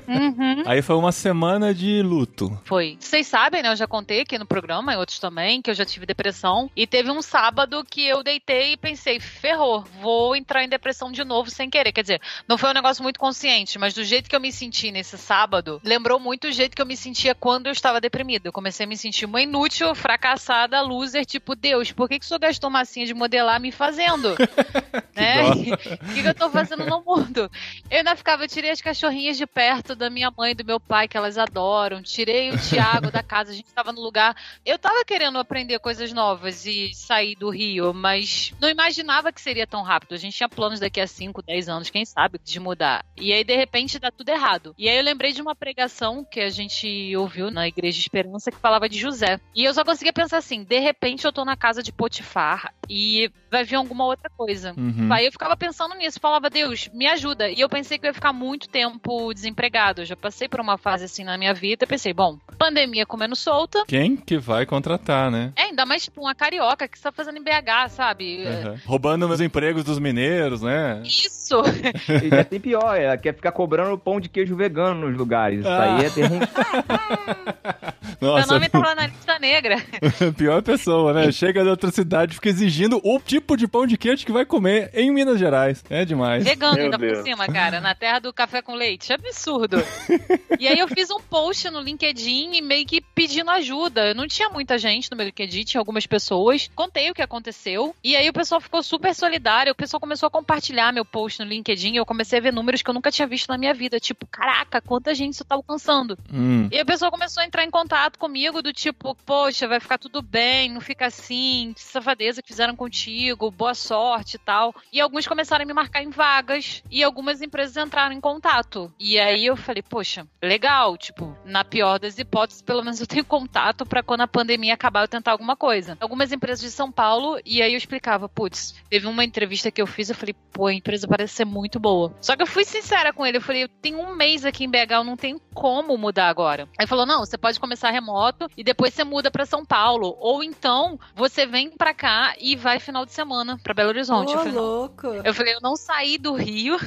Uhum. 0.07 0.61
Aí 0.67 0.83
foi 0.83 0.95
uma 0.95 1.11
semana 1.11 1.73
de 1.73 2.03
luto. 2.03 2.61
Foi. 2.63 2.95
Vocês 2.99 3.25
sabem, 3.25 3.63
né? 3.63 3.71
Eu 3.71 3.75
já 3.75 3.87
contei 3.87 4.21
aqui 4.21 4.37
no 4.37 4.45
programa, 4.45 4.93
e 4.93 4.97
outros 4.97 5.17
também, 5.17 5.63
que 5.63 5.71
eu 5.71 5.73
já 5.73 5.83
tive 5.83 6.05
depressão. 6.05 6.69
E 6.75 6.85
teve 6.85 7.09
um 7.09 7.23
sábado 7.23 7.83
que 7.89 8.05
eu 8.05 8.21
deitei 8.21 8.73
e 8.73 8.77
pensei, 8.77 9.19
ferrou, 9.19 9.83
vou 9.99 10.35
entrar 10.35 10.63
em 10.63 10.69
depressão 10.69 11.11
de 11.11 11.23
novo 11.23 11.49
sem 11.49 11.71
querer. 11.71 11.91
Quer 11.91 12.01
dizer, 12.03 12.21
não 12.47 12.55
foi 12.55 12.69
um 12.69 12.73
negócio 12.73 13.01
muito 13.01 13.19
consciente, 13.19 13.79
mas 13.79 13.95
do 13.95 14.03
jeito 14.03 14.29
que 14.29 14.35
eu 14.35 14.39
me 14.39 14.51
senti 14.51 14.91
nesse 14.91 15.17
sábado, 15.17 15.81
lembrou 15.83 16.19
muito 16.19 16.49
o 16.49 16.51
jeito 16.51 16.75
que 16.75 16.81
eu 16.83 16.85
me 16.85 16.95
sentia 16.95 17.33
quando 17.33 17.65
eu 17.65 17.71
estava 17.71 17.99
deprimida. 17.99 18.47
Eu 18.47 18.53
comecei 18.53 18.85
a 18.85 18.89
me 18.89 18.95
sentir 18.95 19.25
uma 19.25 19.41
inútil, 19.41 19.95
fracassada, 19.95 20.81
loser, 20.81 21.25
tipo, 21.25 21.55
Deus, 21.55 21.91
por 21.91 22.07
que, 22.07 22.19
que 22.19 22.25
o 22.25 22.27
senhor 22.27 22.39
gastou 22.39 22.69
massinha 22.69 23.07
de 23.07 23.13
modelar 23.15 23.59
me 23.59 23.71
fazendo? 23.71 24.35
né? 25.15 25.45
O 26.05 26.13
que, 26.13 26.21
que 26.21 26.27
eu 26.27 26.35
tô 26.35 26.49
fazendo 26.49 26.85
no 26.85 27.01
mundo? 27.01 27.49
Eu 27.89 27.97
ainda 27.97 28.15
ficava, 28.15 28.43
eu 28.43 28.47
tirei 28.47 28.71
as 28.71 28.81
cachorrinhas 28.81 29.37
de 29.37 29.45
perto 29.45 29.95
da 29.95 30.09
minha 30.09 30.31
mãe 30.31 30.51
e 30.51 30.55
do 30.55 30.65
meu 30.65 30.79
pai, 30.79 31.07
que 31.07 31.17
elas 31.17 31.37
adoram. 31.37 32.01
Tirei 32.01 32.51
o 32.51 32.57
Tiago 32.57 33.11
da 33.11 33.23
casa, 33.23 33.51
a 33.51 33.55
gente 33.55 33.71
tava 33.73 33.91
no 33.91 34.01
lugar. 34.01 34.35
Eu 34.65 34.77
tava 34.77 35.03
querendo 35.05 35.37
aprender 35.37 35.79
coisas 35.79 36.11
novas 36.11 36.65
e 36.65 36.93
sair 36.93 37.35
do 37.35 37.49
Rio, 37.49 37.93
mas 37.93 38.53
não 38.59 38.69
imaginava 38.69 39.31
que 39.31 39.41
seria 39.41 39.65
tão 39.65 39.83
rápido. 39.83 40.13
A 40.13 40.17
gente 40.17 40.35
tinha 40.35 40.49
planos 40.49 40.79
daqui 40.79 40.99
a 40.99 41.07
5, 41.07 41.41
10 41.41 41.69
anos, 41.69 41.89
quem 41.89 42.05
sabe, 42.05 42.39
de 42.43 42.59
mudar. 42.59 43.05
E 43.17 43.33
aí, 43.33 43.43
de 43.43 43.55
repente, 43.55 43.99
dá 43.99 44.11
tudo 44.11 44.29
errado. 44.29 44.73
E 44.77 44.89
aí 44.89 44.97
eu 44.97 45.03
lembrei 45.03 45.31
de 45.31 45.41
uma 45.41 45.55
pregação 45.55 46.23
que 46.23 46.39
a 46.39 46.49
gente 46.49 47.15
ouviu 47.15 47.51
na 47.51 47.67
Igreja 47.67 47.99
Esperança 47.99 48.51
que 48.51 48.57
falava 48.57 48.89
de 48.89 48.99
José. 48.99 49.39
E 49.55 49.63
eu 49.63 49.73
só 49.73 49.83
conseguia 49.83 50.13
pensar 50.13 50.37
assim: 50.37 50.63
de 50.63 50.79
repente 50.79 51.25
eu 51.25 51.33
tô 51.33 51.45
na 51.45 51.55
casa 51.55 51.81
de 51.81 51.91
Potifar 51.91 52.73
e 52.89 53.31
vai 53.49 53.63
vir 53.63 53.75
alguma 53.75 54.05
outra 54.05 54.29
coisa. 54.29 54.73
Uhum. 54.77 55.04
Aí 55.11 55.25
eu 55.25 55.31
ficava 55.31 55.55
pensando 55.57 55.95
nisso, 55.95 56.19
falava, 56.19 56.49
Deus, 56.49 56.89
me 56.93 57.07
ajuda. 57.07 57.49
E 57.49 57.59
eu 57.59 57.69
pensei 57.69 57.97
que 57.97 58.05
eu 58.05 58.09
ia 58.09 58.13
ficar 58.13 58.33
muito 58.33 58.67
tempo 58.69 59.33
desempregado. 59.33 60.01
Eu 60.01 60.05
já 60.05 60.15
passei 60.15 60.47
por 60.47 60.59
uma 60.59 60.77
fase 60.77 61.05
assim 61.05 61.23
na 61.23 61.37
minha 61.37 61.53
vida. 61.53 61.85
Pensei, 61.87 62.13
bom, 62.13 62.37
pandemia 62.57 63.05
comendo 63.05 63.35
solta. 63.35 63.83
Quem 63.87 64.15
que 64.15 64.37
vai 64.37 64.65
contratar, 64.65 65.29
né? 65.31 65.51
É, 65.55 65.63
ainda 65.63 65.85
mais 65.85 66.03
tipo 66.03 66.21
uma 66.21 66.35
carioca 66.35 66.87
que 66.87 66.97
está 66.97 67.11
fazendo 67.11 67.37
em 67.37 67.43
BH, 67.43 67.89
sabe? 67.89 68.45
Uhum. 68.45 68.77
Roubando 68.85 69.27
os 69.27 69.41
empregos 69.41 69.83
dos 69.83 69.99
mineiros, 69.99 70.61
né? 70.61 71.01
Isso! 71.03 71.55
E 72.25 72.29
já 72.29 72.43
tem 72.43 72.59
pior, 72.59 72.95
ela 72.99 73.17
quer 73.17 73.33
ficar 73.33 73.51
cobrando 73.51 73.97
pão 73.97 74.19
de 74.19 74.29
queijo 74.29 74.55
vegano 74.55 75.07
nos 75.09 75.17
lugares. 75.17 75.59
Isso 75.59 75.69
Ah. 75.69 75.97
aí 75.97 76.05
é 76.05 76.09
terrível. 76.09 76.47
Meu 78.21 78.31
Nossa, 78.31 78.53
nome 78.53 78.69
tá 78.69 78.79
lá 78.79 78.95
na 78.95 79.07
lista 79.07 79.24
negra. 79.39 79.77
pior 80.37 80.61
pessoa, 80.61 81.13
né? 81.13 81.31
Chega 81.31 81.63
de 81.63 81.69
outra 81.69 81.91
cidade 81.91 82.33
e 82.33 82.35
fica 82.35 82.49
exigindo 82.49 82.99
o 83.03 83.19
tipo 83.19 83.55
de 83.55 83.67
pão 83.67 83.85
de 83.85 83.97
queijo 83.97 84.25
que 84.25 84.31
vai 84.31 84.45
comer 84.45 84.89
em 84.93 85.11
Minas 85.11 85.39
Gerais. 85.39 85.83
É 85.89 86.05
demais. 86.05 86.43
Vegano 86.43 86.75
Meu 86.75 86.85
ainda 86.85 86.99
por 86.99 87.07
Deus. 87.07 87.23
cima, 87.23 87.47
cara, 87.47 87.79
na 87.79 87.93
terra 87.95 88.19
do 88.19 88.33
café 88.33 88.61
com 88.61 88.75
leite. 88.75 89.13
Absurdo. 89.13 89.77
e 90.59 90.67
aí 90.67 90.79
eu 90.79 90.87
fiz 90.87 91.09
um 91.11 91.19
post 91.19 91.69
no 91.69 91.79
LinkedIn 91.79 92.55
e 92.55 92.61
meio 92.61 92.85
que 92.85 93.01
pedindo 93.01 93.49
ajuda. 93.51 94.13
Não 94.13 94.27
tinha 94.27 94.49
muita 94.49 94.77
gente 94.77 95.09
no 95.11 95.17
meu 95.17 95.25
LinkedIn, 95.25 95.63
tinha 95.63 95.81
algumas 95.81 96.05
pessoas. 96.05 96.69
Contei 96.75 97.09
o 97.09 97.13
que 97.13 97.21
aconteceu. 97.21 97.95
E 98.03 98.15
aí 98.15 98.29
o 98.29 98.33
pessoal 98.33 98.61
ficou 98.61 98.81
super 98.81 99.13
solidário. 99.13 99.71
O 99.71 99.75
pessoal 99.75 99.99
começou 99.99 100.27
a 100.27 100.31
compartilhar 100.31 100.93
meu 100.93 101.05
post 101.05 101.41
no 101.41 101.49
LinkedIn 101.49 101.93
e 101.93 101.97
eu 101.97 102.05
comecei 102.05 102.39
a 102.39 102.41
ver 102.41 102.53
números 102.53 102.81
que 102.81 102.89
eu 102.89 102.93
nunca 102.93 103.11
tinha 103.11 103.27
visto 103.27 103.47
na 103.49 103.57
minha 103.57 103.73
vida. 103.73 103.99
Tipo, 103.99 104.25
caraca, 104.27 104.81
quanta 104.81 105.13
gente 105.13 105.33
isso 105.33 105.45
tá 105.45 105.55
alcançando. 105.55 106.17
Hum. 106.33 106.67
E 106.71 106.79
a 106.79 106.85
pessoa 106.85 107.11
começou 107.11 107.41
a 107.41 107.45
entrar 107.45 107.63
em 107.63 107.69
contato 107.69 108.17
comigo 108.17 108.61
do 108.61 108.73
tipo, 108.73 109.15
poxa, 109.25 109.67
vai 109.67 109.79
ficar 109.79 109.97
tudo 109.97 110.21
bem, 110.21 110.71
não 110.71 110.81
fica 110.81 111.07
assim, 111.07 111.73
safadeza 111.77 112.41
que 112.41 112.49
fizeram 112.49 112.75
contigo, 112.75 113.51
boa 113.51 113.73
sorte 113.73 114.35
e 114.35 114.39
tal. 114.39 114.73
E 114.91 115.01
alguns 115.01 115.27
começaram 115.27 115.63
a 115.63 115.65
me 115.65 115.73
marcar 115.73 116.03
em 116.03 116.09
vagas 116.09 116.83
e 116.91 117.03
algumas 117.03 117.41
empresas 117.41 117.75
entraram 117.77 118.13
em 118.13 118.21
contato. 118.21 118.93
E 118.99 119.19
aí 119.19 119.45
eu 119.45 119.55
falei, 119.55 119.81
poxa, 119.81 120.27
legal, 120.41 120.97
tipo, 120.97 121.35
na 121.43 121.63
pior 121.63 121.99
das 121.99 122.17
hipóteses, 122.19 122.61
pelo 122.61 122.83
menos 122.83 123.01
eu 123.01 123.07
tenho 123.07 123.25
contato 123.25 123.85
para 123.85 124.03
quando 124.03 124.21
a 124.21 124.27
pandemia 124.27 124.73
acabar 124.73 125.03
eu 125.03 125.07
tentar 125.07 125.31
alguma 125.31 125.55
coisa. 125.55 125.97
Algumas 125.99 126.31
empresas 126.31 126.61
de 126.61 126.71
São 126.71 126.91
Paulo, 126.91 127.39
e 127.45 127.61
aí 127.61 127.73
eu 127.73 127.77
explicava, 127.77 128.29
putz, 128.29 128.75
teve 128.89 129.07
uma 129.07 129.23
entrevista 129.23 129.71
que 129.71 129.81
eu 129.81 129.87
fiz, 129.87 130.09
eu 130.09 130.15
falei, 130.15 130.35
pô, 130.51 130.67
a 130.67 130.73
empresa 130.73 131.07
parece 131.07 131.33
ser 131.33 131.45
muito 131.45 131.79
boa. 131.79 132.13
Só 132.21 132.35
que 132.35 132.43
eu 132.43 132.47
fui 132.47 132.63
sincera 132.63 133.11
com 133.11 133.25
ele, 133.25 133.37
eu 133.37 133.41
falei, 133.41 133.63
eu 133.63 133.69
tenho 133.69 133.99
um 133.99 134.15
mês 134.15 134.45
aqui 134.45 134.65
em 134.65 134.69
BH, 134.69 134.91
eu 134.91 135.03
não 135.03 135.17
tenho 135.17 135.39
como 135.53 135.97
mudar 135.97 136.29
agora. 136.29 136.67
Aí 136.77 136.85
falou, 136.85 137.05
não, 137.05 137.25
você 137.25 137.37
pode 137.37 137.59
começar 137.59 137.89
remoto 137.89 138.47
e 138.55 138.63
depois 138.63 138.93
você 138.93 139.03
muda 139.03 139.14
para 139.31 139.45
São 139.45 139.65
Paulo, 139.65 140.15
ou 140.19 140.43
então 140.43 140.99
você 141.15 141.45
vem 141.45 141.69
para 141.69 141.93
cá 141.93 142.33
e 142.39 142.55
vai 142.55 142.79
final 142.79 143.05
de 143.05 143.11
semana 143.13 143.57
para 143.63 143.73
Belo 143.73 143.89
Horizonte. 143.89 144.29
Ô, 144.29 144.33
eu, 144.33 144.37
falei, 144.39 144.53
louco. 144.53 145.07
eu 145.07 145.33
falei, 145.33 145.53
eu 145.55 145.61
não 145.61 145.75
saí 145.75 146.17
do 146.17 146.33
Rio 146.33 146.77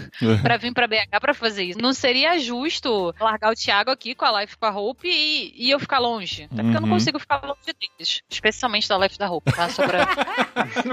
pra 0.43 0.57
vir 0.57 0.73
pra 0.73 0.87
BH 0.87 1.21
pra 1.21 1.35
fazer 1.35 1.65
isso. 1.65 1.79
Não 1.81 1.93
seria 1.93 2.39
justo 2.39 3.15
largar 3.21 3.51
o 3.53 3.55
Thiago 3.57 3.91
aqui 3.91 4.15
com 4.15 4.25
a 4.25 4.41
Life 4.41 4.57
com 4.57 4.67
a 4.67 4.71
Hope 4.71 5.09
e, 5.09 5.53
e 5.57 5.71
eu 5.71 5.79
ficar 5.81 5.99
longe. 5.99 6.45
Até 6.53 6.63
porque 6.63 6.77
eu 6.77 6.81
não 6.81 6.89
Uhum. 6.89 6.95
consigo 6.95 7.19
ficar 7.19 7.41
longe 7.45 7.59
deles. 7.79 8.23
Especialmente 8.31 8.89
da 8.89 8.97
Life 8.99 9.19
da 9.19 9.31
Hope, 9.31 9.53
tá? 9.53 9.69
Só 9.69 9.87
pra... 9.87 10.07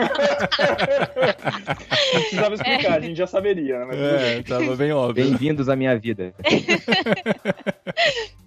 Não 2.13 2.21
precisava 2.21 2.55
explicar, 2.55 2.93
a 2.93 2.99
gente 2.99 3.15
já 3.17 3.27
saberia, 3.27 3.85
né? 3.85 4.37
É, 4.37 4.43
tava 4.43 4.75
bem 4.75 4.91
óbvio. 4.91 5.25
Bem-vindos 5.25 5.69
à 5.69 5.75
minha 5.75 5.97
vida. 5.97 6.33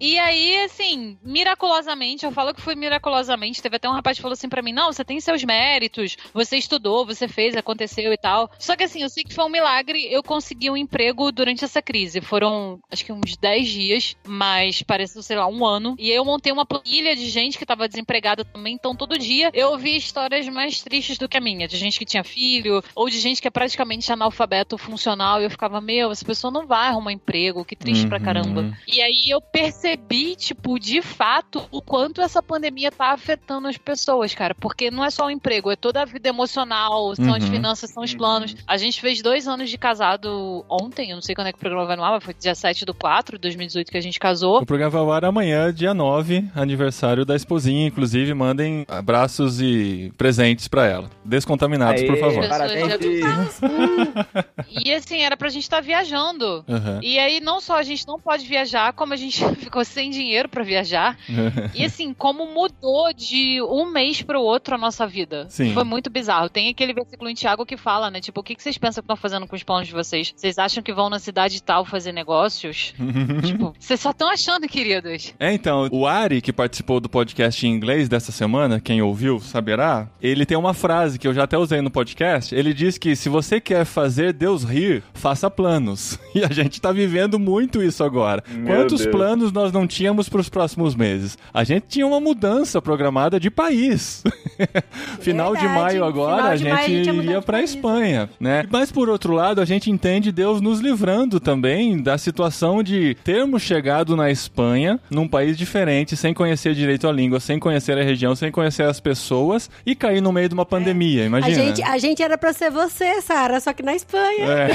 E 0.00 0.16
aí, 0.18 0.60
assim, 0.64 1.18
miraculosamente, 1.24 2.24
eu 2.24 2.30
falo 2.30 2.54
que 2.54 2.60
foi 2.60 2.76
miraculosamente. 2.78 3.62
Teve 3.62 3.76
até 3.76 3.88
um 3.88 3.92
rapaz 3.92 4.16
que 4.16 4.22
falou 4.22 4.34
assim 4.34 4.48
pra 4.48 4.62
mim: 4.62 4.72
não, 4.72 4.92
você 4.92 5.04
tem 5.04 5.20
seus 5.20 5.42
méritos, 5.44 6.16
você 6.32 6.56
estudou, 6.56 7.04
você 7.04 7.28
fez, 7.28 7.56
aconteceu 7.56 8.12
e 8.12 8.16
tal. 8.16 8.50
Só 8.58 8.76
que 8.76 8.84
assim, 8.84 9.02
eu 9.02 9.08
sei 9.08 9.24
que 9.24 9.34
foi 9.34 9.44
um 9.44 9.48
milagre 9.50 9.98
eu 10.10 10.22
consegui 10.22 10.70
um 10.70 10.76
emprego 10.76 11.30
durante 11.32 11.64
essa 11.64 11.82
crise. 11.82 12.20
Foram, 12.20 12.78
acho 12.90 13.04
que 13.04 13.12
uns 13.12 13.36
10 13.36 13.68
dias, 13.68 14.16
mas 14.26 14.82
pareceu, 14.82 15.22
sei 15.22 15.36
lá, 15.36 15.46
um 15.46 15.64
ano. 15.64 15.94
E 15.98 16.10
eu 16.10 16.24
montei 16.24 16.52
uma 16.52 16.66
planilha 16.66 17.14
de 17.16 17.28
gente 17.28 17.58
que 17.58 17.66
tava 17.66 17.88
desempregada 17.88 18.44
também. 18.44 18.74
Então, 18.74 18.94
todo 18.94 19.18
dia 19.18 19.50
eu 19.52 19.70
ouvi 19.70 19.96
histórias 19.96 20.48
mais 20.48 20.80
tristes 20.80 21.18
do 21.18 21.28
que 21.28 21.36
a 21.36 21.40
minha, 21.40 21.66
de 21.66 21.76
gente 21.76 21.98
que 21.98 22.04
tinha 22.04 22.22
filho, 22.24 22.82
ou 22.94 23.08
de 23.08 23.18
gente 23.18 23.40
que 23.40 23.48
é 23.48 23.50
praticamente 23.50 24.12
analfabeto 24.12 24.78
funcional. 24.78 25.40
E 25.40 25.44
eu 25.44 25.50
ficava, 25.50 25.80
meu, 25.80 26.10
essa 26.10 26.24
pessoa 26.24 26.50
não 26.50 26.66
vai 26.66 26.88
arrumar 26.88 27.12
emprego, 27.12 27.64
que 27.64 27.76
triste 27.76 28.06
pra 28.06 28.18
Uhum. 28.18 28.24
caramba. 28.24 28.76
E 28.86 29.00
aí 29.00 29.30
eu 29.30 29.40
percebi, 29.40 30.36
tipo, 30.36 30.78
de 30.78 31.02
fato, 31.02 31.66
o 31.70 31.80
quanto 31.82 32.20
essa 32.20 32.42
pandemia 32.42 32.67
tá 32.96 33.12
afetando 33.12 33.68
as 33.68 33.76
pessoas, 33.76 34.34
cara. 34.34 34.54
Porque 34.54 34.90
não 34.90 35.04
é 35.04 35.10
só 35.10 35.26
o 35.26 35.30
emprego, 35.30 35.70
é 35.70 35.76
toda 35.76 36.02
a 36.02 36.04
vida 36.04 36.28
emocional, 36.28 37.14
são 37.16 37.34
as 37.34 37.44
Uhum. 37.44 37.50
finanças, 37.50 37.90
são 37.90 38.02
os 38.02 38.14
planos. 38.14 38.54
A 38.66 38.76
gente 38.76 39.00
fez 39.00 39.22
dois 39.22 39.46
anos 39.48 39.70
de 39.70 39.78
casado 39.78 40.64
ontem, 40.68 41.10
eu 41.10 41.16
não 41.16 41.22
sei 41.22 41.34
quando 41.34 41.48
é 41.48 41.52
que 41.52 41.56
o 41.58 41.60
programa 41.60 41.86
vai 41.86 41.96
no 41.96 42.04
ar, 42.04 42.12
mas 42.12 42.24
foi 42.24 42.34
17 42.34 42.84
do 42.84 42.94
4 42.94 43.36
de 43.36 43.42
2018 43.42 43.90
que 43.90 43.96
a 43.98 44.00
gente 44.00 44.18
casou. 44.18 44.60
O 44.62 44.66
programa 44.66 44.90
vai 44.90 45.00
ao 45.00 45.12
ar 45.12 45.24
amanhã, 45.24 45.72
dia 45.72 45.92
9, 45.94 46.44
aniversário 46.54 47.24
da 47.24 47.34
esposinha. 47.36 47.86
Inclusive, 47.86 48.32
mandem 48.34 48.84
abraços 48.88 49.60
e 49.60 50.12
presentes 50.16 50.68
pra 50.68 50.86
ela. 50.86 51.10
Descontaminados, 51.24 52.02
por 52.02 52.14
Aê, 52.14 52.20
favor. 52.20 52.48
Parabéns. 52.48 53.60
E 54.84 54.92
assim, 54.92 55.20
era 55.20 55.36
pra 55.36 55.48
gente 55.48 55.62
estar 55.62 55.80
viajando. 55.80 56.64
Uhum. 56.68 57.00
E 57.02 57.18
aí, 57.18 57.40
não 57.40 57.60
só 57.60 57.76
a 57.78 57.82
gente 57.82 58.06
não 58.06 58.18
pode 58.18 58.46
viajar, 58.46 58.92
como 58.92 59.12
a 59.12 59.16
gente 59.16 59.42
ficou 59.56 59.84
sem 59.84 60.10
dinheiro 60.10 60.48
pra 60.48 60.62
viajar. 60.62 61.16
E 61.74 61.84
assim, 61.84 62.12
como 62.14 62.46
mudou 62.58 63.12
de 63.12 63.62
um 63.62 63.90
mês 63.90 64.20
pro 64.20 64.40
outro 64.40 64.74
a 64.74 64.78
nossa 64.78 65.06
vida. 65.06 65.46
Sim. 65.48 65.72
Foi 65.72 65.84
muito 65.84 66.10
bizarro. 66.10 66.48
Tem 66.48 66.68
aquele 66.68 66.92
versículo 66.92 67.30
em 67.30 67.34
Tiago 67.34 67.64
que 67.64 67.76
fala, 67.76 68.10
né? 68.10 68.20
Tipo, 68.20 68.40
o 68.40 68.42
que 68.42 68.56
que 68.56 68.62
vocês 68.62 68.76
pensam 68.76 69.00
que 69.00 69.04
estão 69.04 69.16
fazendo 69.16 69.46
com 69.46 69.54
os 69.54 69.62
planos 69.62 69.86
de 69.86 69.94
vocês? 69.94 70.34
Vocês 70.34 70.58
acham 70.58 70.82
que 70.82 70.92
vão 70.92 71.08
na 71.08 71.20
cidade 71.20 71.62
tal 71.62 71.84
fazer 71.84 72.10
negócios? 72.10 72.94
tipo, 73.46 73.72
vocês 73.78 74.00
só 74.00 74.10
estão 74.10 74.28
achando, 74.28 74.66
queridos. 74.66 75.34
É, 75.38 75.52
então, 75.52 75.88
o 75.92 76.04
Ari, 76.04 76.40
que 76.40 76.52
participou 76.52 76.98
do 76.98 77.08
podcast 77.08 77.64
em 77.64 77.70
inglês 77.70 78.08
dessa 78.08 78.32
semana, 78.32 78.80
quem 78.80 79.00
ouviu 79.00 79.38
saberá, 79.38 80.08
ele 80.20 80.44
tem 80.44 80.56
uma 80.56 80.74
frase 80.74 81.18
que 81.18 81.28
eu 81.28 81.34
já 81.34 81.44
até 81.44 81.56
usei 81.56 81.80
no 81.80 81.90
podcast. 81.90 82.52
Ele 82.54 82.74
diz 82.74 82.98
que 82.98 83.14
se 83.14 83.28
você 83.28 83.60
quer 83.60 83.84
fazer 83.84 84.32
Deus 84.32 84.64
rir, 84.64 85.02
faça 85.14 85.48
planos. 85.50 86.18
E 86.38 86.44
a 86.44 86.52
gente 86.52 86.80
tá 86.80 86.92
vivendo 86.92 87.36
muito 87.36 87.82
isso 87.82 88.04
agora. 88.04 88.44
Meu 88.48 88.66
Quantos 88.66 89.00
Deus. 89.00 89.10
planos 89.10 89.50
nós 89.50 89.72
não 89.72 89.88
tínhamos 89.88 90.28
pros 90.28 90.48
próximos 90.48 90.94
meses? 90.94 91.36
A 91.52 91.64
gente 91.64 91.86
tinha 91.88 92.06
uma 92.06 92.20
mudança 92.20 92.37
programada 92.82 93.38
de 93.40 93.50
país. 93.50 94.22
Final 95.20 95.54
de 95.54 95.60
Verdade. 95.62 95.80
maio 95.80 96.04
agora, 96.04 96.50
a 96.50 96.56
de 96.56 96.68
a 96.70 96.76
gente 96.86 97.10
mudar 97.12 97.22
iria 97.24 97.38
de 97.40 97.44
pra 97.44 97.58
país. 97.58 97.70
Espanha, 97.70 98.30
né? 98.40 98.64
Mas 98.70 98.90
por 98.90 99.08
outro 99.08 99.32
lado, 99.32 99.60
a 99.60 99.64
gente 99.64 99.90
entende 99.90 100.32
Deus 100.32 100.60
nos 100.60 100.80
livrando 100.80 101.38
também 101.40 102.00
da 102.02 102.16
situação 102.18 102.82
de 102.82 103.14
termos 103.24 103.62
chegado 103.62 104.16
na 104.16 104.30
Espanha, 104.30 104.98
num 105.10 105.28
país 105.28 105.56
diferente, 105.56 106.16
sem 106.16 106.32
conhecer 106.34 106.74
direito 106.74 107.06
a 107.08 107.12
língua, 107.12 107.40
sem 107.40 107.58
conhecer 107.58 107.96
a 107.98 108.02
região, 108.02 108.34
sem 108.34 108.50
conhecer 108.50 108.84
as 108.84 109.00
pessoas 109.00 109.70
e 109.86 109.94
cair 109.94 110.20
no 110.20 110.32
meio 110.32 110.48
de 110.48 110.54
uma 110.54 110.66
pandemia, 110.66 111.22
A 111.22 111.26
imagina. 111.26 111.54
gente, 111.54 111.82
a 111.82 111.98
gente 111.98 112.22
era 112.22 112.36
pra 112.36 112.52
ser 112.52 112.70
você, 112.70 113.20
Sara, 113.22 113.60
só 113.60 113.72
que 113.72 113.82
na 113.82 113.94
Espanha. 113.94 114.46
É. 114.46 114.68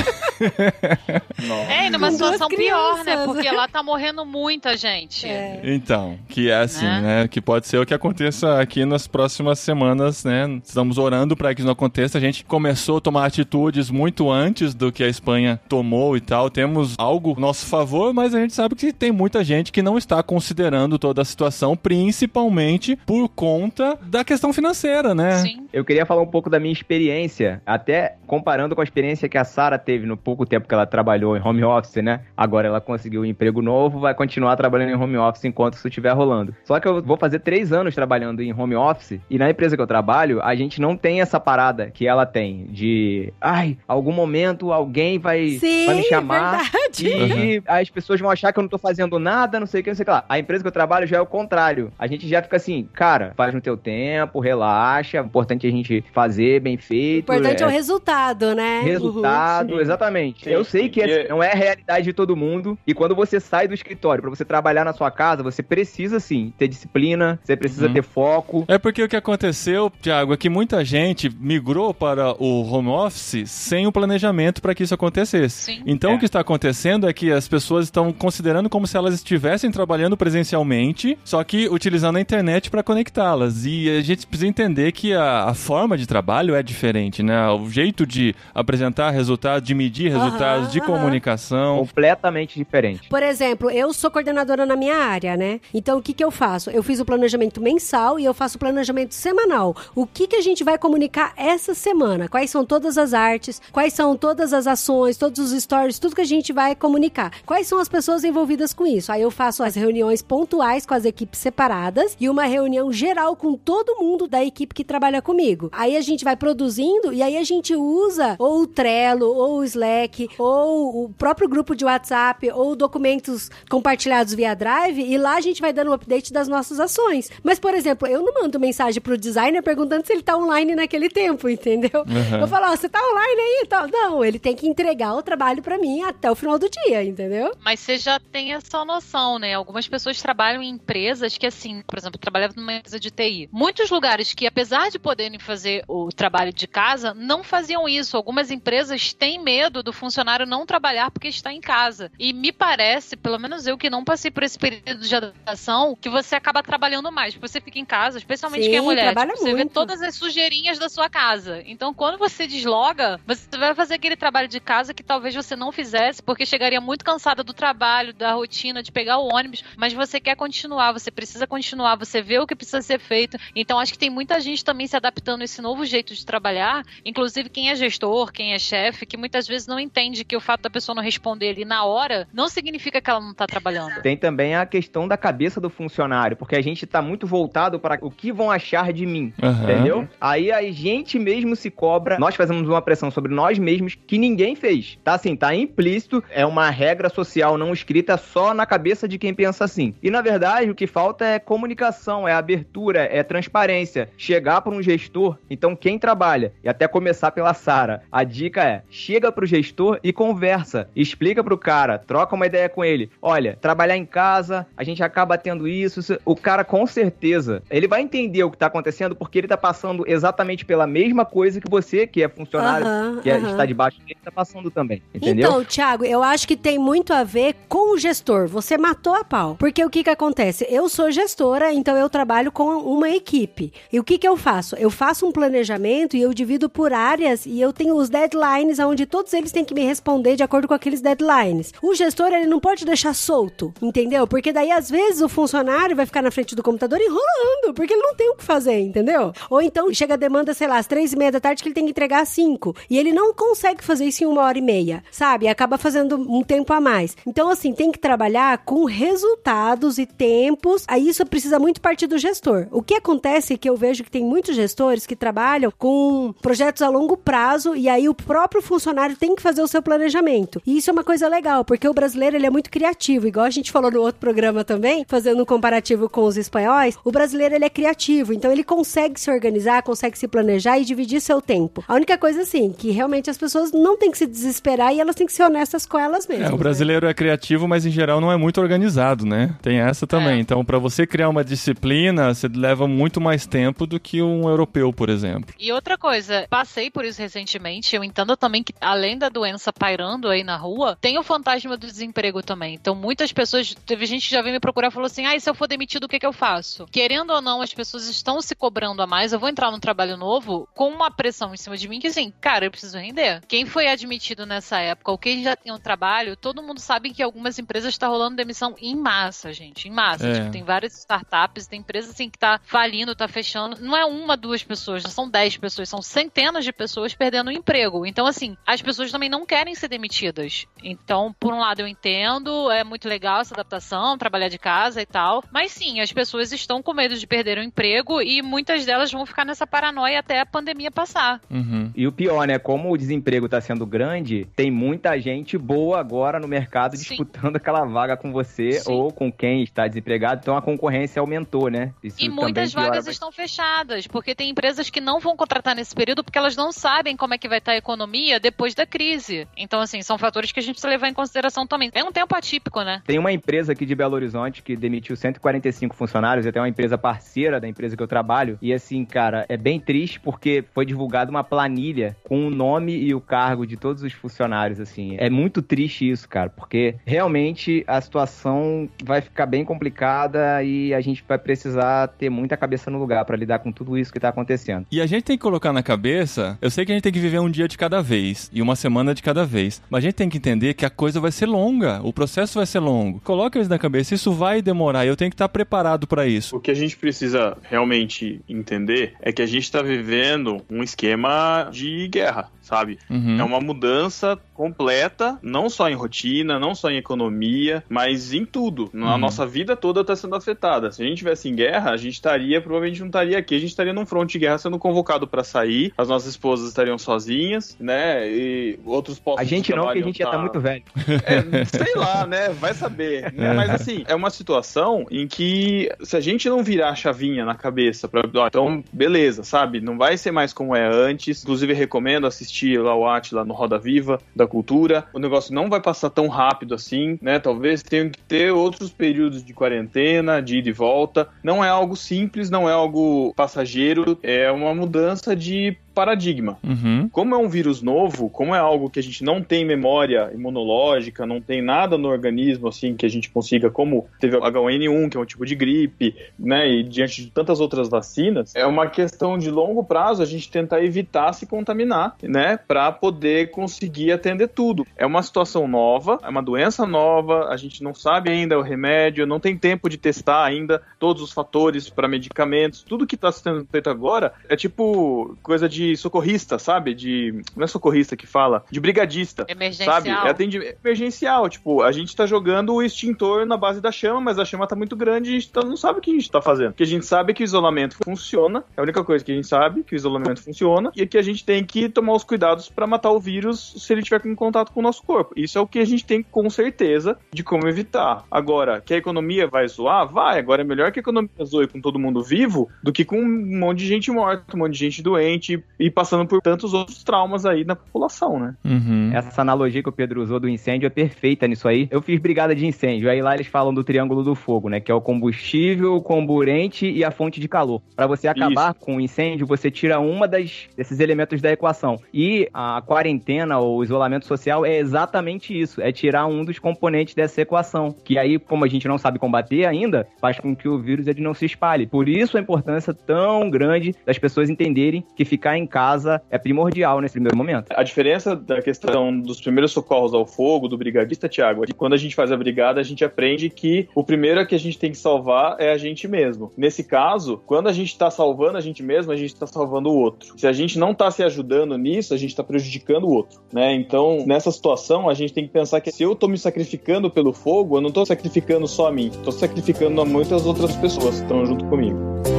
É, 1.70 1.88
e 1.88 1.90
numa 1.90 2.08
Com 2.08 2.14
situação 2.14 2.48
pior, 2.48 3.04
né? 3.04 3.26
Porque 3.26 3.50
lá 3.52 3.68
tá 3.68 3.84
morrendo 3.84 4.26
muita 4.26 4.76
gente. 4.78 5.26
É. 5.28 5.60
então, 5.64 6.18
que 6.28 6.50
é 6.50 6.56
assim, 6.56 6.86
Né? 6.86 7.02
né? 7.22 7.28
Que 7.28 7.42
pode 7.42 7.53
ser 7.62 7.78
o 7.78 7.86
que 7.86 7.94
aconteça 7.94 8.60
aqui 8.60 8.86
nas 8.86 9.08
próximas 9.08 9.60
semanas, 9.60 10.24
né? 10.24 10.60
Estamos 10.64 10.98
orando 10.98 11.36
para 11.36 11.54
que 11.54 11.62
isso 11.62 11.66
não 11.66 11.74
aconteça. 11.74 12.18
A 12.18 12.22
gente 12.22 12.44
começou 12.46 12.98
a 12.98 13.02
tomar 13.02 13.26
atitudes 13.26 13.90
muito 13.90 14.30
antes 14.30 14.74
do 14.74 14.92
que 14.92 15.04
a 15.04 15.08
Espanha 15.08 15.60
tomou 15.70 16.18
e 16.18 16.22
tal. 16.22 16.50
Temos 16.50 16.96
algo 16.98 17.40
nosso 17.40 17.66
favor, 17.66 18.14
mas 18.14 18.34
a 18.34 18.40
gente 18.40 18.54
sabe 18.54 18.76
que 18.76 18.92
tem 18.92 19.12
muita 19.12 19.44
gente 19.44 19.72
que 19.72 19.82
não 19.82 19.98
está 19.98 20.22
considerando 20.22 21.00
toda 21.00 21.22
a 21.22 21.26
situação, 21.26 21.76
principalmente 21.76 22.96
por 23.06 23.30
conta 23.30 23.98
da 24.06 24.24
questão 24.24 24.52
financeira, 24.52 25.14
né? 25.16 25.38
Sim. 25.38 25.63
Eu 25.74 25.84
queria 25.84 26.06
falar 26.06 26.22
um 26.22 26.28
pouco 26.28 26.52
da 26.52 26.60
minha 26.60 26.72
experiência, 26.72 27.60
até 27.66 28.18
comparando 28.28 28.76
com 28.76 28.82
a 28.82 28.84
experiência 28.84 29.28
que 29.28 29.40
a 29.40 29.44
Sara 29.44 29.80
teve 29.80 30.06
no 30.06 30.16
pouco 30.16 30.46
tempo 30.46 30.68
que 30.68 30.74
ela 30.74 30.86
trabalhou 30.86 31.36
em 31.36 31.42
home 31.42 31.64
office, 31.64 31.96
né? 31.96 32.22
Agora 32.38 32.68
ela 32.68 32.80
conseguiu 32.80 33.22
um 33.22 33.26
emprego 33.26 33.60
novo, 33.60 34.00
vai 34.00 34.14
continuar 34.14 34.56
trabalhando 34.56 34.92
em 34.92 34.96
home 34.96 35.18
office 35.18 35.46
enquanto 35.46 35.74
isso 35.74 35.88
estiver 35.88 36.12
rolando. 36.12 36.54
Só 36.64 36.80
que 36.80 36.88
eu 36.88 37.02
vou 37.02 37.18
fazer 37.18 37.40
três 37.40 37.74
anos 37.74 37.96
trabalhando 37.96 38.44
em 38.44 38.54
home 38.54 38.76
office 38.76 39.20
e 39.28 39.40
na 39.40 39.50
empresa 39.50 39.76
que 39.76 39.82
eu 39.82 39.88
trabalho, 39.88 40.40
a 40.44 40.54
gente 40.54 40.80
não 40.80 40.96
tem 40.96 41.22
essa 41.22 41.40
parada 41.40 41.90
que 41.90 42.08
ela 42.08 42.28
tem 42.28 42.68
de, 42.70 43.34
ai, 43.42 43.76
algum 43.88 44.12
momento 44.12 44.72
alguém 44.72 45.18
vai, 45.18 45.58
Sim, 45.60 45.88
vai 45.88 45.96
me 45.96 46.04
chamar 46.04 46.70
verdade. 46.72 47.08
e 47.08 47.64
as 47.66 47.90
pessoas 47.90 48.20
vão 48.20 48.30
achar 48.30 48.54
que 48.54 48.60
eu 48.60 48.62
não 48.62 48.70
tô 48.70 48.78
fazendo 48.78 49.18
nada, 49.18 49.60
não 49.60 49.66
sei 49.66 49.82
o 49.82 49.84
que, 49.84 49.90
não 49.90 49.96
sei 49.96 50.04
o 50.04 50.06
que 50.06 50.12
lá. 50.12 50.24
A 50.30 50.38
empresa 50.38 50.64
que 50.64 50.68
eu 50.68 50.72
trabalho 50.72 51.08
já 51.08 51.18
é 51.18 51.22
o 51.22 51.26
contrário. 51.26 51.92
A 51.98 52.06
gente 52.06 52.28
já 52.28 52.44
fica 52.44 52.58
assim, 52.58 52.88
cara, 52.94 53.34
faz 53.36 53.56
no 53.56 53.60
teu 53.62 53.76
tempo, 53.76 54.40
relaxa. 54.40 55.24
O 55.24 55.26
importante 55.26 55.63
é 55.68 55.70
a 55.70 55.74
gente 55.74 56.04
fazer 56.14 56.60
bem 56.62 56.76
O 56.76 56.80
feito. 56.80 57.24
importante 57.24 57.64
é, 57.64 57.66
o 57.66 57.70
é 57.70 57.74
resultado, 57.74 58.56
né? 58.56 58.82
Resultado, 58.84 59.74
Sim. 59.76 59.80
exatamente. 59.82 60.44
Sim, 60.46 60.50
Eu 60.52 60.64
sei 60.64 60.84
sim. 60.84 60.90
que 60.90 61.02
essa 61.02 61.22
E- 61.22 61.28
não 61.30 61.42
é 61.44 61.52
a 61.52 61.56
realidade 61.56 62.06
de 62.06 62.14
todo 62.14 62.36
mundo. 62.36 62.78
E 62.86 62.94
quando 62.94 63.16
você 63.16 63.40
sai 63.40 63.68
do 63.68 63.74
escritório 63.74 64.22
pra 64.22 64.30
você 64.30 64.44
trabalhar 64.46 64.84
na 64.84 64.94
sua 64.94 65.12
casa, 65.12 65.44
você 65.44 65.62
precisa 65.64 66.20
sim 66.20 66.54
ter 66.58 66.68
disciplina, 66.68 67.40
você 67.44 67.56
precisa 67.56 67.88
Uhum. 67.88 67.94
ter 67.94 68.04
foco. 68.04 68.66
É 68.68 68.78
porque 68.78 69.04
o 69.04 69.08
que 69.10 69.16
aconteceu, 69.16 69.92
Tiago, 70.02 70.34
é 70.34 70.38
que 70.38 70.50
muita 70.50 70.84
gente 70.84 71.30
migrou 71.40 71.94
para 71.94 72.34
o 72.42 72.64
home 72.70 72.90
office 72.90 73.50
sem 73.50 73.86
o 73.88 73.92
planejamento 73.92 74.62
para 74.62 74.74
que 74.76 74.84
isso 74.84 74.94
acontecesse. 74.94 75.66
Sim. 75.74 75.84
Então 75.86 76.12
É. 76.12 76.16
o 76.16 76.20
que 76.20 76.26
está 76.26 76.40
acontecendo 76.40 77.08
é 77.08 77.14
que 77.14 77.32
as 77.32 77.48
pessoas 77.48 77.86
estão 77.86 78.12
considerando 78.12 78.70
como 78.70 78.88
se 78.88 78.98
elas 78.98 79.14
estivessem 79.14 79.72
trabalhando 79.72 80.18
presencialmente, 80.18 81.18
só 81.24 81.44
que 81.44 81.68
utilizando 81.70 82.18
a 82.18 82.22
internet 82.22 82.70
para 82.70 82.84
conectá-las. 82.84 83.66
E 83.66 83.90
a 83.90 84.02
gente 84.02 84.26
precisa 84.28 84.48
entender 84.48 84.92
que 84.92 85.14
a, 85.14 85.46
a 85.46 85.53
forma 85.54 85.98
de 85.98 86.08
trabalho 86.08 86.56
é 86.56 86.64
diferente, 86.64 87.22
né? 87.24 87.50
O 87.50 87.70
jeito 87.70 88.06
de 88.06 88.36
apresentar 88.54 89.12
resultados, 89.12 89.68
de 89.68 89.74
medir 89.74 90.12
resultados, 90.12 90.64
Aham, 90.66 90.72
de 90.72 90.80
aham. 90.80 90.88
comunicação. 90.88 91.78
Completamente 91.80 92.58
diferente. 92.58 93.08
Por 93.10 93.24
exemplo, 93.24 93.70
eu 93.70 93.94
sou 93.94 94.10
coordenadora 94.12 94.66
na 94.66 94.76
minha 94.76 94.98
área, 94.98 95.36
né? 95.38 95.60
Então, 95.74 95.98
o 95.98 96.02
que, 96.02 96.14
que 96.14 96.24
eu 96.24 96.32
faço? 96.32 96.70
Eu 96.70 96.84
fiz 96.84 97.00
o 97.00 97.06
planejamento 97.06 97.62
mensal 97.62 98.20
e 98.20 98.26
eu 98.26 98.34
faço 98.34 98.58
o 98.58 98.60
planejamento 98.60 99.14
semanal. 99.14 99.76
O 99.96 100.06
que, 100.06 100.28
que 100.28 100.36
a 100.36 100.42
gente 100.42 100.64
vai 100.64 100.78
comunicar 100.78 101.34
essa 101.36 101.74
semana? 101.74 102.28
Quais 102.28 102.50
são 102.50 102.66
todas 102.66 102.98
as 102.98 103.14
artes? 103.14 103.62
Quais 103.72 103.94
são 103.94 104.16
todas 104.16 104.54
as 104.54 104.68
ações, 104.68 105.18
todos 105.18 105.40
os 105.52 105.64
stories, 105.64 106.00
tudo 106.00 106.16
que 106.16 106.22
a 106.22 106.26
gente 106.26 106.52
vai 106.54 106.76
comunicar? 106.76 107.32
Quais 107.46 107.68
são 107.68 107.80
as 107.80 107.90
pessoas 107.90 108.24
envolvidas 108.24 108.74
com 108.74 108.86
isso? 108.86 109.12
Aí 109.12 109.22
eu 109.22 109.32
faço 109.32 109.64
as 109.64 109.76
reuniões 109.76 110.22
pontuais 110.22 110.86
com 110.86 110.94
as 110.94 111.06
equipes 111.06 111.40
separadas 111.40 112.16
e 112.20 112.30
uma 112.30 112.46
reunião 112.46 112.92
geral 112.92 113.36
com 113.36 113.56
todo 113.56 113.98
mundo 114.00 114.28
da 114.28 114.44
equipe 114.44 114.74
que 114.74 114.84
trabalha 114.84 115.22
comigo. 115.22 115.43
Comigo. 115.44 115.70
Aí 115.72 115.98
a 115.98 116.02
gente 116.02 116.24
vai 116.24 116.36
produzindo 116.36 117.12
e 117.12 117.22
aí 117.22 117.38
a 117.38 117.44
gente 117.44 117.76
usa 117.76 118.36
ou 118.40 118.62
o 118.62 118.68
Trello, 118.68 119.28
ou 119.28 119.60
o 119.60 119.64
Slack, 119.64 120.30
ou 120.38 121.06
o 121.06 121.10
próprio 121.10 121.50
grupo 121.50 121.76
de 121.76 121.84
WhatsApp, 121.84 122.50
ou 122.52 122.76
documentos 122.76 123.52
compartilhados 123.70 124.34
via 124.34 124.56
Drive 124.56 125.00
e 125.00 125.18
lá 125.18 125.36
a 125.36 125.42
gente 125.42 125.62
vai 125.62 125.74
dando 125.74 125.92
um 125.92 125.94
update 125.94 126.32
das 126.32 126.48
nossas 126.48 126.80
ações. 126.80 127.30
Mas, 127.44 127.60
por 127.60 127.74
exemplo, 127.74 128.08
eu 128.08 128.24
não 128.24 128.34
mando 128.34 128.60
mensagem 128.60 129.02
pro 129.02 129.18
designer 129.18 129.62
perguntando 129.62 130.06
se 130.06 130.14
ele 130.14 130.24
tá 130.24 130.38
online 130.38 130.76
naquele 130.76 131.10
tempo, 131.10 131.50
entendeu? 131.50 132.06
Uhum. 132.08 132.42
Eu 132.42 132.48
falo, 132.48 132.72
ó, 132.72 132.76
você 132.76 132.88
tá 132.88 133.00
online 133.00 133.42
aí? 133.42 133.68
Tá. 133.68 133.88
Não, 133.88 134.24
ele 134.24 134.40
tem 134.40 134.56
que 134.56 134.68
entregar 134.68 135.14
o 135.14 135.22
trabalho 135.22 135.62
pra 135.62 135.78
mim 135.78 136.02
até 136.04 136.32
o 136.32 136.36
final 136.36 136.58
do 136.58 136.70
dia, 136.70 137.04
entendeu? 137.04 137.54
Mas 137.64 137.80
você 137.80 137.98
já 137.98 138.20
tem 138.20 138.54
essa 138.54 138.86
noção, 138.86 139.38
né? 139.38 139.54
Algumas 139.54 139.88
pessoas 139.88 140.22
trabalham 140.22 140.62
em 140.62 140.70
empresas 140.70 141.38
que, 141.38 141.46
assim, 141.46 141.84
por 141.86 141.98
exemplo, 141.98 142.18
eu 142.18 142.22
trabalhava 142.22 142.54
numa 142.56 142.74
empresa 142.74 143.00
de 143.00 143.12
TI. 143.12 143.50
Muitos 143.52 143.90
lugares 143.90 144.34
que, 144.34 144.48
apesar 144.48 144.90
de 144.90 145.00
fazer 145.40 145.84
o 145.88 146.10
trabalho 146.10 146.54
de 146.54 146.68
casa, 146.68 147.14
não 147.14 147.44
faziam 147.44 147.88
isso. 147.88 148.16
Algumas 148.18 148.52
empresas 148.52 149.14
têm 149.14 149.42
medo 149.42 149.84
do 149.84 149.94
funcionário 149.94 150.46
não 150.46 150.66
trabalhar 150.66 151.12
porque 151.12 151.28
está 151.28 151.52
em 151.52 151.62
casa. 151.62 152.12
E 152.20 152.34
me 152.34 152.52
parece, 152.52 153.16
pelo 153.16 153.40
menos 153.40 153.68
eu 153.68 153.78
que 153.78 153.90
não 153.90 154.04
passei 154.04 154.32
por 154.32 154.44
esse 154.44 154.58
período 154.58 155.08
de 155.08 155.16
adaptação, 155.16 155.98
que 156.00 156.10
você 156.10 156.36
acaba 156.36 156.64
trabalhando 156.64 157.12
mais. 157.12 157.36
Você 157.36 157.60
fica 157.60 157.80
em 157.80 157.86
casa, 157.86 158.18
especialmente 158.18 158.64
Sim, 158.64 158.70
quem 158.70 158.80
é 158.80 158.82
mulher. 158.82 159.16
tipo, 159.16 159.38
você 159.38 159.52
vê 159.52 159.56
muito. 159.56 159.74
todas 159.74 160.02
as 160.02 160.16
sujeirinhas 160.16 160.78
da 160.78 160.90
sua 160.90 161.10
casa. 161.10 161.62
Então, 161.66 161.94
quando 161.94 162.18
você 162.18 162.46
desloga, 162.48 163.20
você 163.26 163.58
vai 163.58 163.74
fazer 163.74 163.96
aquele 163.96 164.16
trabalho 164.16 164.48
de 164.48 164.60
casa 164.60 164.94
que 164.94 165.04
talvez 165.04 165.34
você 165.34 165.56
não 165.56 165.72
fizesse, 165.72 166.22
porque 166.22 166.46
chegaria 166.46 166.80
muito 166.80 167.04
cansada 167.04 167.44
do 167.44 167.54
trabalho, 167.54 168.14
da 168.14 168.34
rotina, 168.34 168.84
de 168.84 168.92
pegar 168.92 169.18
o 169.18 169.34
ônibus, 169.34 169.64
mas 169.76 169.94
você 169.94 170.20
quer 170.20 170.36
continuar, 170.36 170.92
você 170.92 171.12
precisa 171.12 171.48
continuar, 171.48 171.96
você 171.96 172.22
vê 172.22 172.40
o 172.40 172.48
que 172.48 172.56
precisa 172.56 172.82
ser 172.82 173.00
feito. 173.00 173.38
Então, 173.56 173.80
acho 173.80 173.94
que 173.94 174.00
tem 174.00 174.10
muita 174.10 174.40
gente 174.40 174.64
também 174.64 174.88
se 174.88 174.96
adaptando 174.96 175.23
a 175.32 175.44
esse 175.44 175.62
novo 175.62 175.86
jeito 175.86 176.14
de 176.14 176.26
trabalhar, 176.26 176.84
inclusive 177.06 177.50
quem 177.50 177.70
é 177.70 177.76
gestor, 177.76 178.32
quem 178.32 178.54
é 178.54 178.60
chefe, 178.60 179.06
que 179.06 179.18
muitas 179.18 179.48
vezes 179.48 179.68
não 179.68 179.80
entende 179.80 180.24
que 180.24 180.36
o 180.36 180.42
fato 180.42 180.62
da 180.62 180.70
pessoa 180.70 180.96
não 180.96 181.04
responder 181.04 181.50
ali 181.50 181.66
na 181.66 181.84
hora 181.86 182.28
não 182.34 182.48
significa 182.48 183.02
que 183.02 183.10
ela 183.10 183.20
não 183.20 183.34
tá 183.34 183.48
trabalhando. 183.48 184.02
Tem 184.02 184.18
também 184.18 184.56
a 184.56 184.66
questão 184.66 185.08
da 185.08 185.18
cabeça 185.18 185.60
do 185.60 185.70
funcionário, 185.70 186.38
porque 186.38 186.56
a 186.56 186.62
gente 186.62 186.86
tá 186.86 187.02
muito 187.02 187.26
voltado 187.26 187.80
para 187.80 187.98
o 188.02 188.12
que 188.12 188.32
vão 188.32 188.52
achar 188.52 188.92
de 188.94 189.06
mim. 189.06 189.34
Aham. 189.42 189.64
Entendeu? 189.64 190.08
Aí 190.20 190.52
a 190.52 190.62
gente 190.72 191.18
mesmo 191.18 191.56
se 191.56 191.70
cobra, 191.70 192.18
nós 192.20 192.36
fazemos 192.36 192.68
uma 192.68 192.82
pressão 192.82 193.10
sobre 193.10 193.34
nós 193.34 193.58
mesmos 193.58 193.96
que 193.96 194.18
ninguém 194.18 194.56
fez. 194.56 194.98
Tá 195.04 195.14
assim, 195.14 195.36
tá 195.36 195.54
implícito, 195.56 196.24
é 196.30 196.46
uma 196.46 196.70
regra 196.70 197.10
social 197.10 197.58
não 197.58 197.74
escrita 197.74 198.18
só 198.18 198.54
na 198.54 198.66
cabeça 198.66 199.08
de 199.08 199.18
quem 199.18 199.34
pensa 199.34 199.64
assim. 199.64 199.94
E 200.02 200.10
na 200.10 200.22
verdade, 200.22 200.70
o 200.70 200.76
que 200.76 200.88
falta 200.88 201.26
é 201.26 201.40
comunicação, 201.40 202.28
é 202.28 202.34
abertura, 202.34 203.02
é 203.02 203.24
transparência. 203.24 204.10
Chegar 204.18 204.62
para 204.62 204.74
um 204.74 204.82
gestor, 204.82 205.03
então 205.50 205.76
quem 205.76 205.98
trabalha, 206.00 206.54
e 206.64 206.70
até 206.70 206.88
começar 206.88 207.32
pela 207.32 207.54
Sara, 207.54 208.04
a 208.12 208.24
dica 208.24 208.64
é: 208.64 208.84
chega 208.90 209.32
pro 209.32 209.46
gestor 209.46 210.00
e 210.04 210.14
conversa, 210.14 210.90
explica 210.96 211.44
pro 211.44 211.58
cara, 211.58 211.98
troca 211.98 212.36
uma 212.36 212.46
ideia 212.46 212.70
com 212.70 212.84
ele. 212.84 213.10
Olha, 213.22 213.58
trabalhar 213.60 213.98
em 213.98 214.06
casa, 214.06 214.66
a 214.76 214.84
gente 214.84 215.04
acaba 215.04 215.38
tendo 215.38 215.68
isso, 215.68 216.00
isso. 216.00 216.18
o 216.26 216.36
cara 216.36 216.64
com 216.64 216.86
certeza, 216.88 217.64
ele 217.70 217.88
vai 217.88 218.02
entender 218.02 218.44
o 218.44 218.52
que 218.52 218.58
tá 218.58 218.68
acontecendo 218.68 219.16
porque 219.16 219.38
ele 219.40 219.48
tá 219.48 219.58
passando 219.58 220.04
exatamente 220.08 220.66
pela 220.66 220.88
mesma 220.88 221.26
coisa 221.26 221.60
que 221.60 221.70
você, 221.70 222.08
que 222.08 222.24
é 222.24 222.30
funcionário, 222.30 222.86
Aham, 222.86 223.20
que 223.22 223.30
é- 223.30 223.38
aham. 223.38 223.48
está 223.50 223.66
debaixo 223.66 224.00
dele, 224.00 224.18
tá 224.24 224.32
passando 224.32 224.70
também, 224.72 225.02
entendeu? 225.14 225.50
Então, 225.50 225.66
Thiago, 225.66 226.06
eu 226.06 226.24
acho 226.24 226.48
que 226.48 226.56
tem 226.56 226.78
muito 226.78 227.14
a 227.14 227.24
ver 227.24 227.56
com 227.68 227.94
o 227.94 227.98
gestor. 227.98 228.48
Você 228.48 228.78
matou 228.78 229.16
a 229.16 229.24
pau. 229.24 229.56
Porque 229.56 229.84
o 229.84 229.90
que 229.90 230.04
que 230.04 230.10
acontece? 230.10 230.66
Eu 230.70 230.90
sou 230.90 231.12
gestora, 231.12 231.74
então 231.74 231.96
eu 231.98 232.10
trabalho 232.10 232.52
com 232.52 232.66
uma 232.78 233.10
equipe. 233.10 233.74
E 233.92 234.00
o 234.00 234.04
que 234.04 234.18
que 234.18 234.28
eu 234.28 234.36
faço? 234.38 234.76
Eu 234.76 234.90
faço 234.94 235.26
um 235.26 235.32
planejamento 235.32 236.16
e 236.16 236.22
eu 236.22 236.34
divido 236.34 236.70
por 236.70 236.94
áreas 236.94 237.46
e 237.46 237.60
eu 237.60 237.74
tenho 237.74 237.96
os 237.96 238.10
deadlines 238.10 238.80
onde 238.80 239.06
todos 239.06 239.34
eles 239.34 239.52
têm 239.52 239.66
que 239.66 239.74
me 239.74 239.84
responder 239.84 240.36
de 240.36 240.44
acordo 240.44 240.68
com 240.68 240.74
aqueles 240.74 241.02
deadlines. 241.02 241.74
O 241.82 241.94
gestor, 241.94 242.28
ele 242.28 242.46
não 242.46 242.60
pode 242.60 242.86
deixar 242.86 243.14
solto, 243.14 243.74
entendeu? 243.82 244.28
Porque 244.28 244.54
daí, 244.54 244.72
às 244.72 244.90
vezes, 244.90 245.22
o 245.22 245.28
funcionário 245.28 245.96
vai 245.96 246.06
ficar 246.06 246.22
na 246.22 246.32
frente 246.32 246.56
do 246.56 246.64
computador 246.64 247.00
enrolando, 247.02 247.74
porque 247.76 247.94
ele 247.94 248.02
não 248.02 248.16
tem 248.16 248.30
o 248.30 248.36
que 248.36 248.44
fazer, 248.44 248.80
entendeu? 248.80 249.34
Ou 249.50 249.62
então 249.62 249.94
chega 249.94 250.14
a 250.14 250.18
demanda, 250.18 250.54
sei 250.54 250.68
lá, 250.68 250.78
às 250.78 250.88
três 250.88 251.14
e 251.14 251.18
meia 251.18 251.32
da 251.32 251.40
tarde 251.40 251.64
que 251.64 251.68
ele 251.68 251.76
tem 251.76 251.86
que 251.86 251.92
entregar 251.92 252.22
às 252.22 252.30
cinco. 252.30 252.76
E 252.90 252.98
ele 252.98 253.12
não 253.12 253.34
consegue 253.34 253.84
fazer 253.84 254.06
isso 254.06 254.24
em 254.24 254.28
uma 254.28 254.44
hora 254.44 254.58
e 254.58 254.62
meia, 254.62 255.04
sabe? 255.12 255.46
E 255.46 255.50
acaba 255.50 255.78
fazendo 255.78 256.18
um 256.18 256.44
tempo 256.44 256.72
a 256.74 256.80
mais. 256.80 257.18
Então, 257.26 257.50
assim, 257.50 257.74
tem 257.74 257.92
que 257.92 258.00
trabalhar 258.00 258.60
com 258.60 258.86
resultados 258.86 259.98
e 259.98 260.06
tempos. 260.06 260.84
Aí 260.88 261.08
isso 261.08 261.26
precisa 261.26 261.58
muito 261.58 261.82
partir 261.82 262.08
do 262.08 262.18
gestor. 262.18 262.68
O 262.72 262.82
que 262.82 262.96
acontece 262.96 263.54
é 263.54 263.58
que 263.58 263.70
eu 263.70 263.76
vejo 263.76 264.04
que 264.04 264.12
tem 264.12 264.24
muitos 264.24 264.56
gestores 264.56 264.83
que 265.06 265.16
trabalham 265.16 265.72
com 265.78 266.34
projetos 266.42 266.82
a 266.82 266.90
longo 266.90 267.18
prazo 267.18 267.76
e 267.76 267.90
aí 267.90 268.08
o 268.08 268.14
próprio 268.14 268.62
funcionário 268.62 269.16
tem 269.16 269.36
que 269.36 269.42
fazer 269.42 269.62
o 269.62 269.68
seu 269.68 269.82
planejamento. 269.82 270.62
E 270.66 270.78
isso 270.78 270.90
é 270.90 270.94
uma 270.94 271.04
coisa 271.04 271.28
legal, 271.28 271.66
porque 271.66 271.88
o 271.88 271.94
brasileiro 271.94 272.36
ele 272.36 272.46
é 272.46 272.50
muito 272.50 272.70
criativo, 272.70 273.28
igual 273.28 273.46
a 273.46 273.50
gente 273.50 273.72
falou 273.72 273.92
no 273.92 274.02
outro 274.02 274.20
programa 274.20 274.64
também, 274.64 275.06
fazendo 275.08 275.42
um 275.42 275.46
comparativo 275.46 276.10
com 276.10 276.24
os 276.24 276.38
espanhóis. 276.38 276.98
O 277.04 277.12
brasileiro 277.12 277.56
ele 277.56 277.66
é 277.66 277.70
criativo, 277.70 278.34
então 278.34 278.52
ele 278.52 278.64
consegue 278.64 279.20
se 279.20 279.32
organizar, 279.32 279.82
consegue 279.84 280.18
se 280.18 280.28
planejar 280.28 280.80
e 280.80 280.86
dividir 280.86 281.22
seu 281.22 281.42
tempo. 281.42 281.84
A 281.88 281.96
única 281.96 282.18
coisa 282.18 282.42
assim, 282.42 282.72
que 282.72 282.92
realmente 282.92 283.30
as 283.30 283.38
pessoas 283.38 283.72
não 283.72 283.98
têm 283.98 284.12
que 284.12 284.18
se 284.18 284.26
desesperar 284.26 284.94
e 284.94 285.00
elas 285.00 285.16
têm 285.16 285.26
que 285.26 285.34
ser 285.34 285.44
honestas 285.44 285.86
com 285.86 285.98
elas 285.98 286.28
mesmas. 286.28 286.48
É, 286.48 286.50
o 286.50 286.54
né? 286.54 286.58
brasileiro 286.58 287.08
é 287.08 287.14
criativo, 287.14 287.68
mas 287.68 287.86
em 287.86 287.92
geral 287.92 288.20
não 288.20 288.32
é 288.32 288.38
muito 288.38 288.60
organizado, 288.60 289.26
né? 289.26 289.56
Tem 289.62 289.80
essa 289.80 290.06
também. 290.06 290.38
É. 290.38 290.40
Então, 290.40 290.64
pra 290.64 290.78
você 290.78 291.06
criar 291.06 291.30
uma 291.30 291.44
disciplina, 291.44 292.34
você 292.34 292.48
leva 292.48 292.88
muito 292.88 293.22
mais 293.22 293.46
tempo 293.46 293.86
do 293.86 294.00
que 294.00 294.22
um 294.22 294.48
europeu, 294.48 294.73
por 294.74 295.10
exemplo. 295.10 295.54
E 295.60 295.72
outra 295.72 295.98
coisa, 295.98 296.48
passei 296.50 296.90
por 296.90 297.06
isso 297.06 297.22
recentemente. 297.22 297.96
Eu 297.96 298.04
entendo 298.04 298.36
também 298.36 298.64
que, 298.64 298.74
além 298.82 299.18
da 299.18 299.30
doença 299.30 299.72
pairando 299.72 300.30
aí 300.30 300.44
na 300.44 300.58
rua, 300.58 300.98
tem 301.00 301.18
o 301.18 301.24
fantasma 301.24 301.78
do 301.78 301.88
desemprego 301.88 302.42
também. 302.42 302.74
Então, 302.76 302.96
muitas 302.96 303.32
pessoas. 303.32 303.76
Teve 303.86 304.06
gente 304.06 304.28
que 304.28 304.34
já 304.34 304.42
veio 304.42 304.54
me 304.54 304.60
procurar 304.60 304.88
e 304.88 304.92
falou 304.92 305.06
assim: 305.06 305.26
ah, 305.26 305.36
e 305.36 305.40
se 305.40 305.50
eu 305.50 305.54
for 305.54 305.68
demitido, 305.68 306.06
o 306.06 306.08
que, 306.08 306.20
que 306.20 306.26
eu 306.26 306.34
faço? 306.34 306.86
Querendo 306.92 307.32
ou 307.32 307.42
não, 307.42 307.62
as 307.62 307.74
pessoas 307.74 308.08
estão 308.10 308.42
se 308.42 308.56
cobrando 308.56 309.02
a 309.02 309.08
mais. 309.08 309.32
Eu 309.32 309.40
vou 309.40 309.50
entrar 309.50 309.72
num 309.72 309.80
trabalho 309.80 310.18
novo 310.18 310.68
com 310.74 310.90
uma 310.90 311.12
pressão 311.12 311.54
em 311.54 311.58
cima 311.58 311.78
de 311.78 311.88
mim 311.88 312.00
que, 312.00 312.08
assim, 312.08 312.34
cara, 312.42 312.66
eu 312.66 312.72
preciso 312.72 312.98
render. 312.98 313.42
Quem 313.48 313.66
foi 313.66 313.88
admitido 313.88 314.46
nessa 314.46 314.80
época, 314.80 315.12
ou 315.12 315.18
quem 315.18 315.44
já 315.44 315.56
tem 315.56 315.72
um 315.72 315.80
trabalho, 315.80 316.36
todo 316.36 316.64
mundo 316.64 316.80
sabe 316.80 317.14
que 317.14 317.22
algumas 317.22 317.60
empresas 317.60 317.94
está 317.94 318.08
rolando 318.08 318.36
demissão 318.36 318.76
em 318.80 318.96
massa, 318.96 319.54
gente. 319.54 319.88
Em 319.88 319.92
massa. 319.92 320.28
É. 320.28 320.34
Tipo, 320.34 320.52
tem 320.52 320.64
várias 320.64 320.98
startups, 320.98 321.68
tem 321.68 321.80
empresas 321.80 322.12
assim 322.12 322.30
que 322.30 322.38
tá 322.38 322.60
falindo, 322.64 323.16
tá 323.16 323.28
fechando. 323.28 323.78
Não 323.80 323.96
é 323.96 324.06
uma, 324.06 324.36
duas 324.36 324.63
pessoas, 324.64 325.04
não 325.04 325.12
são 325.12 325.30
dez 325.30 325.58
pessoas, 325.58 325.90
são 325.90 326.02
centenas 326.02 326.64
de 326.64 326.72
pessoas 326.72 327.14
perdendo 327.14 327.48
o 327.48 327.52
emprego. 327.52 328.06
Então, 328.06 328.26
assim, 328.26 328.58
as 328.66 328.82
pessoas 328.82 329.12
também 329.12 329.30
não 329.30 329.46
querem 329.46 329.76
ser 329.76 329.88
demitidas. 329.88 330.66
Então, 330.84 331.34
por 331.40 331.54
um 331.54 331.60
lado, 331.60 331.82
eu 331.82 331.88
entendo, 331.88 332.70
é 332.72 332.84
muito 332.84 333.08
legal 333.08 333.42
essa 333.42 333.54
adaptação, 333.54 334.18
trabalhar 334.18 334.50
de 334.50 334.58
casa 334.58 335.02
e 335.02 335.06
tal. 335.06 335.44
Mas 335.52 335.72
sim, 335.72 336.00
as 336.00 336.12
pessoas 336.12 336.52
estão 336.52 336.82
com 336.82 336.94
medo 336.94 337.16
de 337.16 337.28
perder 337.28 337.58
o 337.58 337.64
emprego 337.64 338.22
e 338.22 338.42
muitas 338.42 338.86
delas 338.86 339.12
vão 339.12 339.26
ficar 339.26 339.46
nessa 339.46 339.66
paranoia 339.66 340.20
até 340.20 340.40
a 340.40 340.46
pandemia 340.46 340.92
passar. 340.92 341.42
Uhum. 341.50 341.92
E 341.96 342.08
o 342.08 342.12
pior, 342.12 342.48
né? 342.48 342.60
Como 342.60 342.92
o 342.92 342.98
desemprego 342.98 343.50
tá 343.50 343.60
sendo 343.62 343.86
grande, 343.86 344.48
tem 344.56 344.72
muita 344.72 345.20
gente 345.20 345.58
boa 345.58 346.00
agora 346.00 346.40
no 346.40 346.48
mercado 346.48 346.96
Sim. 346.96 347.04
disputando 347.04 347.56
aquela 347.56 347.86
vaga 347.86 348.18
com 348.18 348.32
você 348.32 348.74
Sim. 348.74 348.92
ou 348.92 349.12
com 349.12 349.32
quem 349.32 349.64
está 349.64 349.88
desempregado. 349.88 350.42
Então 350.42 350.56
a 350.56 350.62
concorrência 350.62 351.20
aumentou, 351.20 351.70
né? 351.70 351.94
Isso 352.04 352.18
E 352.20 352.30
muitas 352.30 352.74
vagas 352.74 353.08
estão 353.08 353.32
fechadas, 353.32 354.08
porque 354.08 354.36
tem 354.36 354.53
empresas 354.54 354.90
que 354.90 355.02
não 355.02 355.20
vão 355.20 355.36
contratar 355.36 355.76
nesse 355.76 355.96
período 355.96 356.24
porque 356.24 356.38
elas 356.38 356.56
não 356.56 356.72
sabem 356.72 357.18
como 357.18 357.34
é 357.34 357.38
que 357.38 357.50
vai 357.50 357.58
estar 357.58 357.72
a 357.72 357.78
economia 357.78 358.40
depois 358.40 358.76
da 358.76 358.86
crise. 358.86 359.48
Então, 359.58 359.82
assim, 359.82 360.02
são 360.04 360.18
fatores 360.18 360.52
que 360.52 360.60
a 360.60 360.64
gente 360.64 360.76
precisa 360.76 360.90
levar 360.90 361.10
em 361.10 361.14
consideração 361.14 361.66
também. 361.66 361.90
É 361.94 362.04
um 362.04 362.12
tempo 362.12 362.36
atípico, 362.36 362.82
né? 362.82 363.02
Tem 363.06 363.18
uma 363.18 363.32
empresa 363.32 363.74
aqui 363.74 363.86
de 363.86 363.96
Belo 363.96 364.14
Horizonte 364.14 364.62
que 364.62 364.76
demitiu 364.76 365.16
145 365.16 365.96
funcionários, 365.96 366.46
até 366.46 366.60
uma 366.60 366.70
empresa 366.70 366.98
parceira 366.98 367.60
da 367.60 367.68
empresa 367.68 367.98
que 367.98 368.04
eu 368.04 368.08
trabalho. 368.08 368.58
E 368.62 368.72
assim, 368.72 369.04
cara, 369.04 369.46
é 369.50 369.58
bem 369.58 369.80
triste 369.80 370.20
porque 370.20 370.64
foi 370.74 370.86
divulgada 370.86 371.32
uma 371.32 371.44
planilha 371.44 372.16
com 372.24 372.46
o 372.48 372.50
nome 372.52 372.96
e 372.96 373.14
o 373.16 373.20
cargo 373.20 373.66
de 373.66 373.76
todos 373.76 374.04
os 374.04 374.14
funcionários, 374.14 374.80
assim. 374.80 375.18
É 375.18 375.30
muito 375.30 375.62
triste 375.62 376.10
isso, 376.10 376.30
cara, 376.30 376.50
porque 376.50 376.96
realmente 377.06 377.84
a 377.88 378.00
situação 378.00 378.88
vai 379.04 379.22
ficar 379.22 379.48
bem 379.48 379.66
complicada 379.66 380.62
e 380.64 380.94
a 380.94 381.02
gente 381.02 381.24
vai 381.28 381.40
precisar 381.40 382.08
ter 382.08 382.30
muita 382.30 382.56
cabeça 382.56 382.92
no 382.92 383.00
lugar 383.00 383.26
pra 383.26 383.36
lidar 383.36 383.60
com 383.60 383.72
tudo 383.72 383.98
isso 383.98 384.14
que 384.14 384.20
tá 384.20 384.30
acontecendo. 384.30 384.43
E 384.92 385.02
a 385.02 385.06
gente 385.06 385.24
tem 385.24 385.38
que 385.38 385.42
colocar 385.42 385.74
na 385.74 385.84
cabeça, 385.84 386.58
eu 386.62 386.70
sei 386.70 386.86
que 386.86 386.92
a 386.92 386.96
gente 386.96 387.04
tem 387.04 387.12
que 387.12 387.20
viver 387.20 387.40
um 387.40 387.50
dia 387.50 387.68
de 387.68 387.78
cada 387.78 388.02
vez 388.02 388.50
e 388.54 388.62
uma 388.62 388.76
semana 388.76 389.14
de 389.14 389.22
cada 389.22 389.46
vez, 389.46 389.82
mas 389.90 390.04
a 390.04 390.08
gente 390.08 390.16
tem 390.16 390.30
que 390.30 390.38
entender 390.38 390.74
que 390.74 390.86
a 390.86 390.90
coisa 390.90 391.20
vai 391.20 391.32
ser 391.32 391.46
longa, 391.46 392.02
o 392.04 392.14
processo 392.14 392.60
vai 392.60 392.66
ser 392.66 392.80
longo. 392.80 393.20
Coloca 393.22 393.60
isso 393.60 393.70
na 393.70 393.80
cabeça, 393.80 394.14
isso 394.14 394.32
vai 394.32 394.62
demorar, 394.62 395.06
e 395.06 395.10
eu 395.10 395.16
tenho 395.16 395.32
que 395.32 395.36
estar 395.36 395.50
preparado 395.50 396.08
pra 396.08 396.28
isso. 396.28 396.56
O 396.56 396.60
que 396.60 396.72
a 396.72 396.76
gente 396.76 396.98
precisa 396.98 397.58
realmente 397.64 398.42
entender 398.48 399.14
é 399.22 399.32
que 399.32 399.42
a 399.42 399.46
gente 399.46 399.64
está 399.64 399.82
vivendo 399.82 400.62
um 400.70 400.84
esquema 400.84 401.70
de 401.72 402.08
guerra, 402.08 402.50
sabe? 402.62 402.98
Uhum. 403.10 403.40
É 403.40 403.44
uma 403.44 403.60
mudança 403.60 404.38
completa, 404.54 405.38
não 405.42 405.70
só 405.70 405.90
em 405.90 405.94
rotina, 405.96 406.60
não 406.60 406.74
só 406.76 406.90
em 406.90 406.98
economia, 406.98 407.84
mas 407.90 408.34
em 408.34 408.46
tudo. 408.46 408.90
A 408.94 408.98
Uhum. 408.98 409.18
nossa 409.18 409.46
vida 409.46 409.76
toda 409.76 410.02
está 410.02 410.16
sendo 410.16 410.36
afetada. 410.36 410.92
Se 410.92 411.02
a 411.02 411.06
gente 411.06 411.18
tivesse 411.20 411.50
em 411.50 411.56
guerra, 411.56 411.92
a 411.92 411.98
gente 411.98 412.14
estaria, 412.14 412.62
provavelmente 412.62 413.00
não 413.00 413.08
estaria 413.08 413.38
aqui, 413.38 413.56
a 413.56 413.60
gente 413.60 413.70
estaria 413.70 413.94
num 413.94 414.06
fronte 414.06 414.34
de 414.34 414.40
guerra 414.40 414.58
sendo 414.58 414.78
convocado 414.80 415.28
para 415.28 415.44
sair, 415.44 415.94
as 415.98 416.08
nossas 416.10 416.30
esposas 416.30 416.68
estariam 416.70 416.98
sozinhas, 416.98 417.76
né? 417.80 418.28
E 418.30 418.80
outros 418.86 419.20
postos 419.20 419.42
A 419.46 419.50
gente 419.50 419.74
não, 419.76 419.84
porque 419.86 420.00
a 420.00 420.04
gente 420.04 420.24
tá 420.24 420.32
iam 420.32 420.42
muito 420.42 420.60
velho. 420.60 420.84
é, 421.26 421.66
sei 421.66 421.96
lá, 421.96 422.26
né? 422.28 422.50
Vai 422.50 422.74
saber. 422.74 423.32
né? 423.34 423.54
Mas 423.54 423.70
assim, 423.72 424.04
é 424.08 424.16
uma 424.16 424.30
situação 424.30 425.06
em 425.12 425.28
que 425.28 425.90
se 426.04 426.16
a 426.18 426.20
gente 426.22 426.50
não 426.50 426.64
virar 426.64 426.90
a 426.90 426.96
chavinha 426.96 427.46
na 427.46 427.56
cabeça, 427.56 428.08
pra, 428.08 428.24
ó, 428.36 428.48
então 428.48 428.84
beleza, 428.92 429.44
sabe? 429.44 429.82
Não 429.82 429.98
vai 429.98 430.18
ser 430.18 430.32
mais 430.32 430.54
como 430.54 430.76
é 430.76 430.86
antes. 430.86 431.44
Inclusive, 431.44 431.74
recomendo 431.74 432.28
assistir 432.28 432.80
lá 432.80 432.96
o 432.96 433.08
Atila 433.08 433.44
no 433.46 433.54
Roda 433.54 433.78
Viva 433.78 434.20
da 434.36 434.43
Cultura. 434.48 435.06
O 435.14 435.20
negócio 435.20 435.54
não 435.54 435.70
vai 435.70 435.82
passar 435.82 436.10
tão 436.10 436.28
rápido 436.28 436.74
assim, 436.74 437.18
né? 437.22 437.40
Talvez 437.40 437.82
tenha 437.82 438.10
que 438.10 438.20
ter 438.22 438.52
outros 438.52 438.92
períodos 438.92 439.44
de 439.44 439.54
quarentena, 439.54 440.42
de 440.42 440.58
ida 440.58 440.70
e 440.70 440.74
volta. 440.74 441.28
Não 441.44 441.64
é 441.64 441.70
algo 441.70 441.96
simples, 441.96 442.50
não 442.50 442.70
é 442.70 442.74
algo 442.74 443.34
passageiro, 443.36 444.18
é 444.22 444.52
uma 444.52 444.74
mudança 444.74 445.36
de 445.36 445.78
paradigma. 445.94 446.58
Uhum. 446.64 447.08
Como 447.10 447.36
é 447.36 447.38
um 447.38 447.48
vírus 447.48 447.82
novo, 447.82 448.30
como 448.30 448.56
é 448.56 448.60
algo 448.60 448.90
que 448.90 449.00
a 449.00 449.04
gente 449.04 449.24
não 449.24 449.42
tem 449.42 449.66
memória 449.66 450.32
imunológica, 450.34 451.26
não 451.26 451.40
tem 451.40 451.62
nada 451.62 451.98
no 451.98 452.10
organismo 452.10 452.68
assim 452.68 452.96
que 452.96 453.06
a 453.06 453.10
gente 453.10 453.30
consiga, 453.30 453.70
como 453.70 454.08
teve 454.20 454.36
o 454.36 454.42
H1N1, 454.42 455.10
que 455.10 455.18
é 455.18 455.20
um 455.20 455.26
tipo 455.26 455.46
de 455.46 455.56
gripe, 455.56 456.16
né, 456.38 456.68
e 456.70 456.84
diante 456.84 457.24
de 457.24 457.32
tantas 457.32 457.60
outras 457.60 457.90
vacinas, 457.90 458.56
é 458.56 458.66
uma 458.66 458.88
questão 458.88 459.38
de 459.38 459.50
longo 459.50 459.84
prazo 459.84 460.22
a 460.22 460.26
gente 460.26 460.50
tentar 460.50 460.84
evitar 460.84 461.34
se 461.34 461.46
contaminar, 461.46 462.16
né, 462.22 462.58
para 462.58 462.92
poder 462.92 463.52
conseguir 463.52 464.12
atender 464.12 464.48
tudo. 464.48 464.86
É 464.98 465.06
uma 465.06 465.22
situação 465.22 465.68
nova, 465.68 466.20
é 466.24 466.30
uma 466.30 466.42
doença 466.42 466.86
nova, 466.86 467.50
a 467.50 467.58
gente 467.58 467.84
não 467.84 467.94
sabe 467.94 468.32
ainda 468.32 468.58
o 468.58 468.62
remédio, 468.62 469.26
não 469.26 469.40
tem 469.40 469.58
tempo 469.58 469.90
de 469.90 469.98
testar 469.98 470.44
ainda 470.44 470.82
todos 471.00 471.22
os 471.22 471.32
fatores 471.32 471.90
para 471.90 472.08
medicamentos, 472.08 472.84
tudo 472.84 473.08
que 473.08 473.16
está 473.16 473.32
sendo 473.32 473.66
feito 473.66 473.90
agora 473.90 474.34
é 474.50 474.56
tipo 474.56 475.38
coisa 475.42 475.68
de 475.68 475.83
socorrista, 475.98 476.58
sabe? 476.58 476.94
De 476.94 477.42
não 477.56 477.64
é 477.64 477.68
socorrista 477.68 478.16
que 478.16 478.26
fala, 478.26 478.64
de 478.72 478.80
brigadista. 478.80 479.46
Emergencial. 479.48 479.94
Sabe? 479.96 480.10
É 480.10 480.30
atendimento 480.30 480.78
emergencial. 480.84 481.50
Tipo, 481.50 481.82
a 481.82 481.92
gente 481.92 482.16
tá 482.16 482.26
jogando 482.26 482.74
o 482.74 482.82
extintor 482.82 483.46
na 483.46 483.58
base 483.58 483.82
da 483.82 483.92
chama, 483.92 484.22
mas 484.22 484.40
a 484.40 484.46
chama 484.46 484.68
tá 484.68 484.76
muito 484.76 484.96
grande 484.96 485.30
e 485.32 485.36
a 485.36 485.40
gente 485.40 485.52
tá- 485.52 485.62
não 485.62 485.78
sabe 485.78 486.00
o 486.00 486.02
que 486.02 486.12
a 486.12 486.14
gente 486.14 486.30
tá 486.32 486.42
fazendo. 486.42 486.72
O 486.72 486.74
que 486.74 486.84
a 486.84 486.88
gente 486.88 487.06
sabe 487.06 487.32
é 487.32 487.36
que 487.36 487.44
o 487.44 487.46
isolamento 487.46 487.98
funciona. 488.04 488.64
É 488.76 488.80
a 488.80 488.84
única 488.84 489.04
coisa 489.04 489.24
que 489.24 489.32
a 489.32 489.36
gente 489.36 489.48
sabe, 489.48 489.84
que 489.84 489.94
o 489.94 489.98
isolamento 489.98 490.42
funciona. 490.44 490.92
E 490.96 491.06
que 491.06 491.18
a 491.18 491.22
gente 491.22 491.44
tem 491.46 491.64
que 491.64 491.90
tomar 491.90 492.14
os 492.14 492.24
cuidados 492.24 492.70
pra 492.70 492.88
matar 492.88 493.12
o 493.12 493.20
vírus 493.20 493.76
se 493.78 493.92
ele 493.94 494.02
tiver 494.02 494.20
com 494.20 494.36
contato 494.36 494.72
com 494.72 494.80
o 494.80 494.84
nosso 494.84 495.04
corpo. 495.04 495.34
Isso 495.36 495.58
é 495.58 495.62
o 495.62 495.68
que 495.68 495.80
a 495.80 495.86
gente 495.86 496.06
tem 496.06 496.24
com 496.24 496.50
certeza 496.50 497.18
de 497.32 497.44
como 497.44 497.68
evitar. 497.68 498.26
Agora, 498.32 498.82
que 498.82 498.94
a 498.94 498.98
economia 498.98 499.48
vai 499.48 499.68
zoar? 499.68 500.08
Vai. 500.08 500.40
Agora 500.40 500.62
é 500.62 500.66
melhor 500.66 500.92
que 500.92 501.00
a 501.00 501.02
economia 501.02 501.30
zoe 501.44 501.68
com 501.68 501.82
todo 501.82 502.00
mundo 502.00 502.22
vivo 502.24 502.70
do 502.82 502.92
que 502.92 503.04
com 503.06 503.20
um 503.20 503.60
monte 503.60 503.80
de 503.80 503.88
gente 503.88 504.12
morta, 504.12 504.56
um 504.56 504.60
monte 504.60 504.74
de 504.74 504.80
gente 504.80 505.02
doente 505.02 505.64
e 505.80 505.90
passando 505.90 506.28
por 506.28 506.42
tantos 506.42 506.74
outros 506.74 507.04
traumas 507.04 507.46
aí 507.46 507.64
na 507.64 507.76
população, 507.76 508.40
né? 508.40 508.56
Uhum. 508.64 509.12
Essa 509.14 509.42
analogia 509.42 509.82
que 509.82 509.90
o 509.90 509.94
Pedro 509.94 510.22
usou 510.22 510.40
do 510.40 510.50
incêndio 510.50 510.88
é 510.88 510.90
perfeita 510.90 511.48
nisso 511.48 511.68
aí. 511.68 511.88
Eu 511.92 512.02
fiz 512.02 512.20
brigada 512.20 512.56
de 512.56 512.66
incêndio, 512.66 513.10
aí 513.10 513.22
lá 513.22 513.34
eles 513.34 513.48
falam 513.48 513.74
do 513.74 513.84
triângulo 513.84 514.24
do 514.24 514.36
fogo, 514.36 514.70
né? 514.70 514.80
Que 514.80 514.92
é 514.92 514.96
o 514.96 515.02
combustível, 515.02 515.96
o 515.96 516.02
comburente 516.02 516.90
e 516.90 517.04
a 517.04 517.12
fonte 517.12 517.40
de 517.40 517.48
calor. 517.48 517.82
Pra 517.96 518.08
você 518.08 518.28
acabar 518.28 518.74
com 518.74 518.98
o 518.98 519.02
incêndio, 519.02 519.46
você 519.46 519.70
tira 519.70 520.00
uma 520.00 520.28
das, 520.28 520.68
desses 520.76 521.00
elementos 521.00 521.42
da 521.42 521.52
equação. 521.52 522.00
E 522.14 522.50
a 522.54 522.82
quarentena 522.86 523.60
ou 523.60 523.78
o 523.78 523.84
isolamento 523.84 524.26
social 524.26 524.66
é 524.66 524.78
exatamente 524.78 525.60
isso, 525.60 525.82
é 525.82 525.92
tirar 525.92 526.26
um 526.26 526.44
dos 526.44 526.60
componentes 526.60 527.16
dessa 527.16 527.42
equação. 527.42 527.96
Que 528.04 528.18
aí, 528.18 528.40
como 528.40 528.66
a 528.66 528.68
gente 528.68 528.88
não 528.88 528.98
sabe 528.98 529.20
combater 529.20 529.66
ainda, 529.66 530.08
faz 530.20 530.40
com 530.40 530.56
que 530.56 530.68
o 530.68 530.80
vírus 530.80 531.08
ele 531.08 531.22
não 531.22 531.34
se 531.34 531.46
espalhe. 531.46 531.88
Por 531.88 532.08
isso 532.08 532.38
a 532.38 532.42
importância 532.42 532.94
tão 532.94 533.50
grande 533.50 533.96
das 534.06 534.18
pessoas 534.18 534.50
entenderem 534.50 535.04
que 535.16 535.26
ficar 535.26 535.58
em 535.58 535.63
casa 535.66 536.22
é 536.30 536.38
primordial 536.38 537.02
nesse 537.02 537.14
primeiro 537.14 537.38
momento. 537.38 537.68
A 537.72 537.84
diferença 537.84 538.36
da 538.36 538.62
questão 538.62 539.20
dos 539.20 539.42
primeiros 539.42 539.72
socorros 539.72 540.14
ao 540.14 540.26
fogo, 540.26 540.68
do 540.68 540.78
brigadista, 540.78 541.30
Tiago, 541.30 541.64
é 541.64 541.68
que 541.68 541.74
quando 541.74 541.94
a 541.94 541.98
gente 541.98 542.16
faz 542.16 542.32
a 542.32 542.38
brigada, 542.38 542.80
a 542.80 542.84
gente 542.84 543.04
aprende 543.04 543.50
que 543.50 543.88
o 543.96 544.04
primeiro 544.04 544.46
que 544.46 544.56
a 544.56 544.60
gente 544.60 544.78
tem 544.78 544.92
que 544.92 544.98
salvar 544.98 545.56
é 545.60 545.72
a 545.72 545.78
gente 545.78 546.08
mesmo. 546.08 546.52
Nesse 546.58 546.84
caso, 546.84 547.42
quando 547.46 547.68
a 547.68 547.74
gente 547.74 547.98
tá 547.98 548.10
salvando 548.10 548.58
a 548.58 548.62
gente 548.62 548.84
mesmo, 548.84 549.12
a 549.12 549.16
gente 549.16 549.36
tá 549.36 549.48
salvando 549.48 549.90
o 549.90 549.98
outro. 549.98 550.34
Se 550.38 550.48
a 550.48 550.54
gente 550.54 550.78
não 550.78 550.94
tá 550.94 551.10
se 551.12 551.24
ajudando 551.24 551.78
nisso, 551.78 552.14
a 552.14 552.18
gente 552.18 552.36
tá 552.36 552.44
prejudicando 552.44 553.06
o 553.06 553.12
outro, 553.12 553.40
né? 553.52 553.74
Então, 553.74 554.24
nessa 554.26 554.52
situação, 554.52 555.10
a 555.10 555.14
gente 555.14 555.34
tem 555.34 555.46
que 555.46 555.54
pensar 555.54 555.82
que 555.82 555.92
se 555.92 556.04
eu 556.04 556.16
tô 556.16 556.28
me 556.28 556.38
sacrificando 556.38 557.10
pelo 557.10 557.34
fogo, 557.34 557.78
eu 557.78 557.82
não 557.82 557.92
tô 557.92 558.06
sacrificando 558.06 558.68
só 558.68 558.88
a 558.88 558.92
mim, 558.92 559.12
tô 559.24 559.32
sacrificando 559.32 560.02
a 560.02 560.06
muitas 560.06 560.46
outras 560.46 560.76
pessoas 560.76 561.16
que 561.16 561.22
estão 561.22 561.46
junto 561.46 561.66
comigo. 561.66 562.33